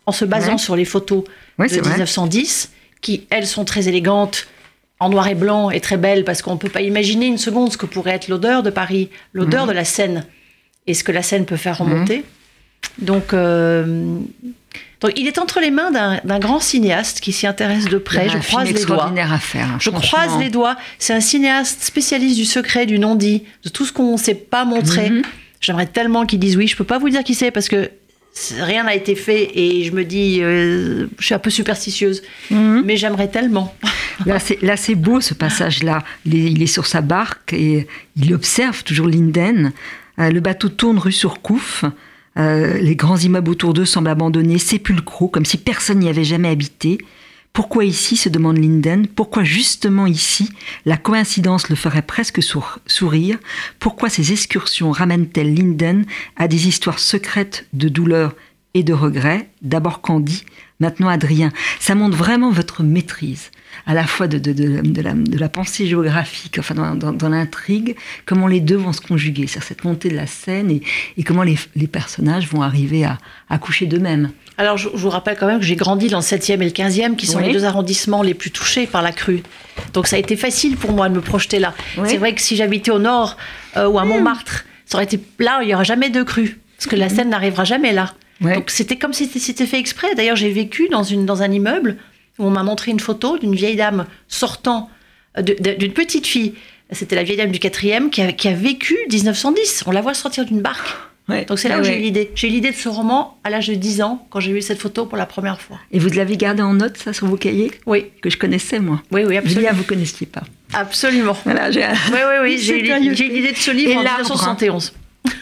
[0.06, 0.58] en se basant Ouais.
[0.58, 1.24] sur les photos
[1.58, 1.90] Ouais, de c'est vrai.
[1.90, 4.46] 1910, qui elles sont très élégantes,
[5.00, 7.70] en noir et blanc et très belles, parce qu'on ne peut pas imaginer une seconde
[7.72, 9.68] ce que pourrait être l'odeur de Paris, l'odeur Mhm.
[9.70, 10.26] de la Seine,
[10.86, 12.24] et ce que la Seine peut faire remonter.
[12.98, 14.18] Donc, euh,
[15.04, 18.28] donc, il est entre les mains d'un grand cinéaste qui s'y intéresse de près.
[18.28, 18.80] Je croise les doigts.
[18.80, 19.66] extraordinaire à faire.
[19.74, 20.76] hein, Je croise les doigts.
[20.98, 24.64] C'est un cinéaste spécialiste du secret, du non-dit, de tout ce qu'on ne sait pas
[24.64, 25.10] montrer.
[25.10, 25.22] Mhm.
[25.60, 26.66] J'aimerais tellement qu'ils disent oui.
[26.66, 27.90] Je peux pas vous dire qui c'est parce que
[28.58, 32.82] rien n'a été fait et je me dis, euh, je suis un peu superstitieuse, Mhm.
[32.84, 33.74] mais j'aimerais tellement.
[34.26, 34.38] Là,
[34.76, 36.02] c'est, beau ce passage-là.
[36.24, 37.86] Il est, il est sur sa barque et
[38.16, 39.72] il observe toujours Linden.
[40.18, 41.84] Euh, le bateau tourne rue Surcouf.
[42.38, 46.48] Euh, les grands immeubles autour d'eux semblent abandonnés, sépulcraux, comme si personne n'y avait jamais
[46.48, 46.98] habité.
[47.52, 49.06] Pourquoi ici se demande Linden.
[49.06, 50.50] Pourquoi justement ici
[50.84, 53.38] La coïncidence le ferait presque sour- sourire?
[53.78, 56.04] Pourquoi ces excursions ramènent-elles Linden
[56.36, 58.34] à des histoires secrètes de douleur
[58.74, 60.44] et de regret D'abord Candy,
[60.80, 61.52] maintenant Adrien?
[61.78, 63.52] Ça montre vraiment votre maîtrise
[63.86, 67.96] à la fois de, de, de, de la, pensée géographique, enfin dans, dans- dans l'intrigue,
[68.26, 70.82] comment les deux vont se conjuguer, c'est cette montée de la scène et,
[71.16, 74.30] et comment les, les personnages vont arriver à, à coucher d'eux-mêmes.
[74.56, 76.70] Alors, je, je vous rappelle quand même que j'ai grandi dans le 7e et le
[76.70, 77.46] 15e, qui sont Oui.
[77.46, 79.42] les deux arrondissements les plus touchés par la crue.
[79.92, 81.74] Donc, ça a été facile pour moi de me projeter là.
[81.98, 82.06] Oui.
[82.08, 83.36] C'est vrai que si j'habitais au nord
[83.76, 86.60] euh, ou à Montmartre, ça aurait été là, il n'y aura jamais de crue.
[86.76, 88.14] Parce que la Seine n'arrivera jamais là.
[88.40, 88.54] Ouais.
[88.54, 90.14] Donc, c'était comme si c'était- c'était fait exprès.
[90.14, 91.96] D'ailleurs, j'ai vécu dans, une, dans un immeuble
[92.38, 94.90] où on m'a montré une photo d'une vieille dame sortant,
[95.40, 96.54] d'une petite fille.
[96.90, 99.84] C'était la vieille dame du 4e qui a, qui a vécu 1910.
[99.86, 100.88] On la voit sortir d'une barque.
[101.28, 101.46] Ouais.
[101.46, 102.30] Donc c'est là Ah où j'ai eu l'idée.
[102.34, 104.78] J'ai eu l'idée de ce roman à l'âge de 10 ans, quand j'ai vu cette
[104.78, 105.78] photo pour la première fois.
[105.90, 107.70] Et vous l'avez gardé en note, ça, sur vos cahiers?
[107.86, 109.00] Oui, Que je connaissais, moi.
[109.10, 109.72] oui, oui, Julia, absolument.
[109.72, 110.42] vous connaissiez pas.
[110.74, 111.34] Absolument.
[111.44, 114.20] Voilà, j'ai Oui, oui, oui, j'ai eu l'idée- eu de ce livre Et en l'arbre,
[114.20, 114.54] hein.
[114.56, 114.92] 1971.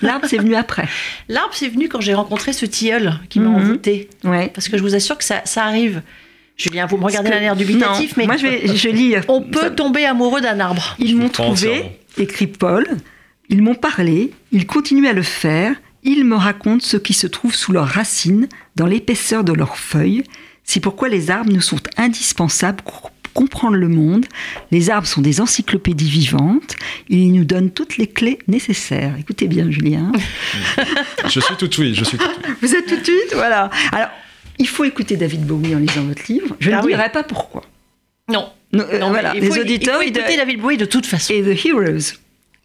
[0.03, 0.87] L'arbre, c'est venu après.
[1.29, 3.57] L'arbre, c'est venu quand j'ai rencontré ce tilleul qui m'a Mhm.
[3.57, 4.09] envoûté.
[4.23, 4.53] Ouais.
[4.55, 6.03] Parce que je vous assure que ça, ça arrive.
[6.57, 9.15] Julien, vous me regardez d'un air dubitatif, Non, mais Moi, je, vais, je lis.
[9.29, 10.95] on peut ça- tomber amoureux d'un arbre.
[10.99, 11.93] Ils m'ont trouvé, entièrement.
[12.19, 12.87] écrit Paul.
[13.49, 14.31] Ils m'ont parlé.
[14.53, 15.75] Ils continuent à le faire.
[16.05, 20.23] Ils me racontent ce qui se trouve sous leurs racines, dans l'épaisseur de leurs feuilles.
[20.65, 24.27] C'est pourquoi les arbres nous sont indispensables pour comprendre le monde.
[24.71, 26.75] Les arbres sont des encyclopédies vivantes.
[27.09, 29.15] Ils nous donnent toutes les clés nécessaires.
[29.19, 30.13] Écoutez bien, Julien.
[31.29, 32.25] je suis tout oui, je suis tout
[32.61, 33.71] Vous êtes tout de suite, voilà.
[33.93, 34.09] Alors,
[34.59, 36.57] il faut écouter David Bowie en lisant votre livre.
[36.61, 37.63] Je ah ne dirai pas pourquoi.
[38.29, 38.51] Non.
[38.75, 39.35] Euh, non voilà.
[39.35, 40.03] les auditeurs.
[40.03, 41.33] Il faut écouter David Bowie de toute façon.
[41.35, 42.17] Et The Heroes.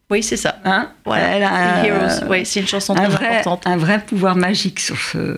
[0.10, 0.60] Oui, c'est ça.
[0.64, 1.86] Hein voilà.
[1.86, 2.28] Heroes.
[2.30, 3.64] Oui, c'est une chanson très importante.
[3.66, 5.38] Un vrai pouvoir magique sur ce,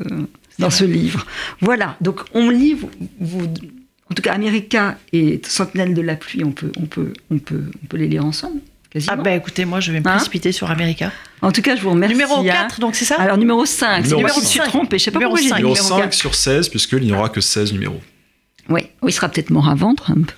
[0.59, 1.25] dans ce livre.
[1.61, 1.95] Voilà.
[2.01, 2.77] Donc, on lit,
[3.19, 3.47] vous,
[4.11, 7.71] en tout cas, America et Sentinelle de la pluie, on peut, on peut, on peut,
[7.83, 8.61] on peut les lire ensemble.
[8.89, 9.15] Quasiment.
[9.17, 11.11] Ah ben écoutez, moi je vais me hein précipiter sur America.
[11.41, 12.13] En tout cas, je vous remercie.
[12.13, 12.67] Numéro 4, hein.
[12.79, 13.15] donc c'est ça?
[13.15, 15.57] Alors numéro 5, numéro je me suis trompée, je sais pas numéro pourquoi 5.
[15.57, 18.01] Numéro 5 sur 16, puisqu'il n'y aura que 16 numéros.
[18.67, 20.31] Oui, il sera peut-être mort avant, Trump.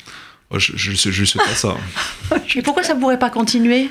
[0.52, 1.76] Oh, je ne sais pas ça.
[2.56, 3.90] Et pourquoi ça ne pourrait pas continuer?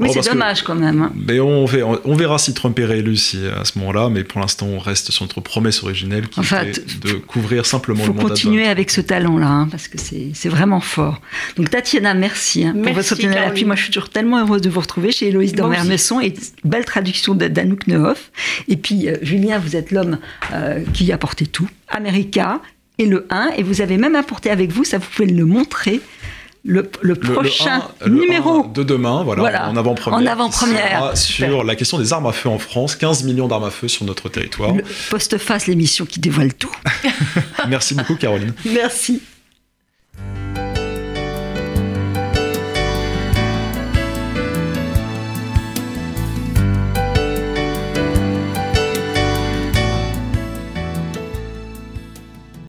[0.00, 1.02] Oui, oh, c'est dommage quand même.
[1.02, 1.12] Hein.
[1.14, 1.66] Mais on,
[2.04, 3.16] on, verra si Trump est réélu
[3.54, 7.12] à ce moment-là, mais pour l'instant, on reste sur notre promesse originelle qui est de
[7.12, 8.20] couvrir simplement le mandat.
[8.20, 11.20] Il faut continuer avec ce talent-là, hein, parce que c'est vraiment fort.
[11.56, 13.64] Donc Tatiana, merci, hein, pour votre appui.
[13.66, 16.32] Moi, je suis toujours tellement heureuse de vous retrouver chez Héloïse Dormer-Messon et
[16.64, 18.30] belle traduction d'Anouk Nehoff.
[18.68, 20.18] Et puis, euh, Julien, vous êtes l'homme
[20.52, 21.68] euh, qui a porté tout.
[21.88, 22.60] America
[22.98, 26.00] et le 1, et vous avez même apporté avec vous, ça vous pouvez le montrer,
[26.64, 26.82] le,
[27.14, 30.20] prochain numéro de demain, voilà, en avant-première.
[30.20, 31.16] En avant-première.
[31.16, 34.04] Sur la question des armes à feu en France, 15 millions d'armes à feu sur
[34.04, 34.74] notre territoire.
[35.10, 36.74] Post-face, l'émission qui dévoile tout.
[37.68, 38.52] Merci beaucoup, Caroline.
[38.66, 39.22] Merci.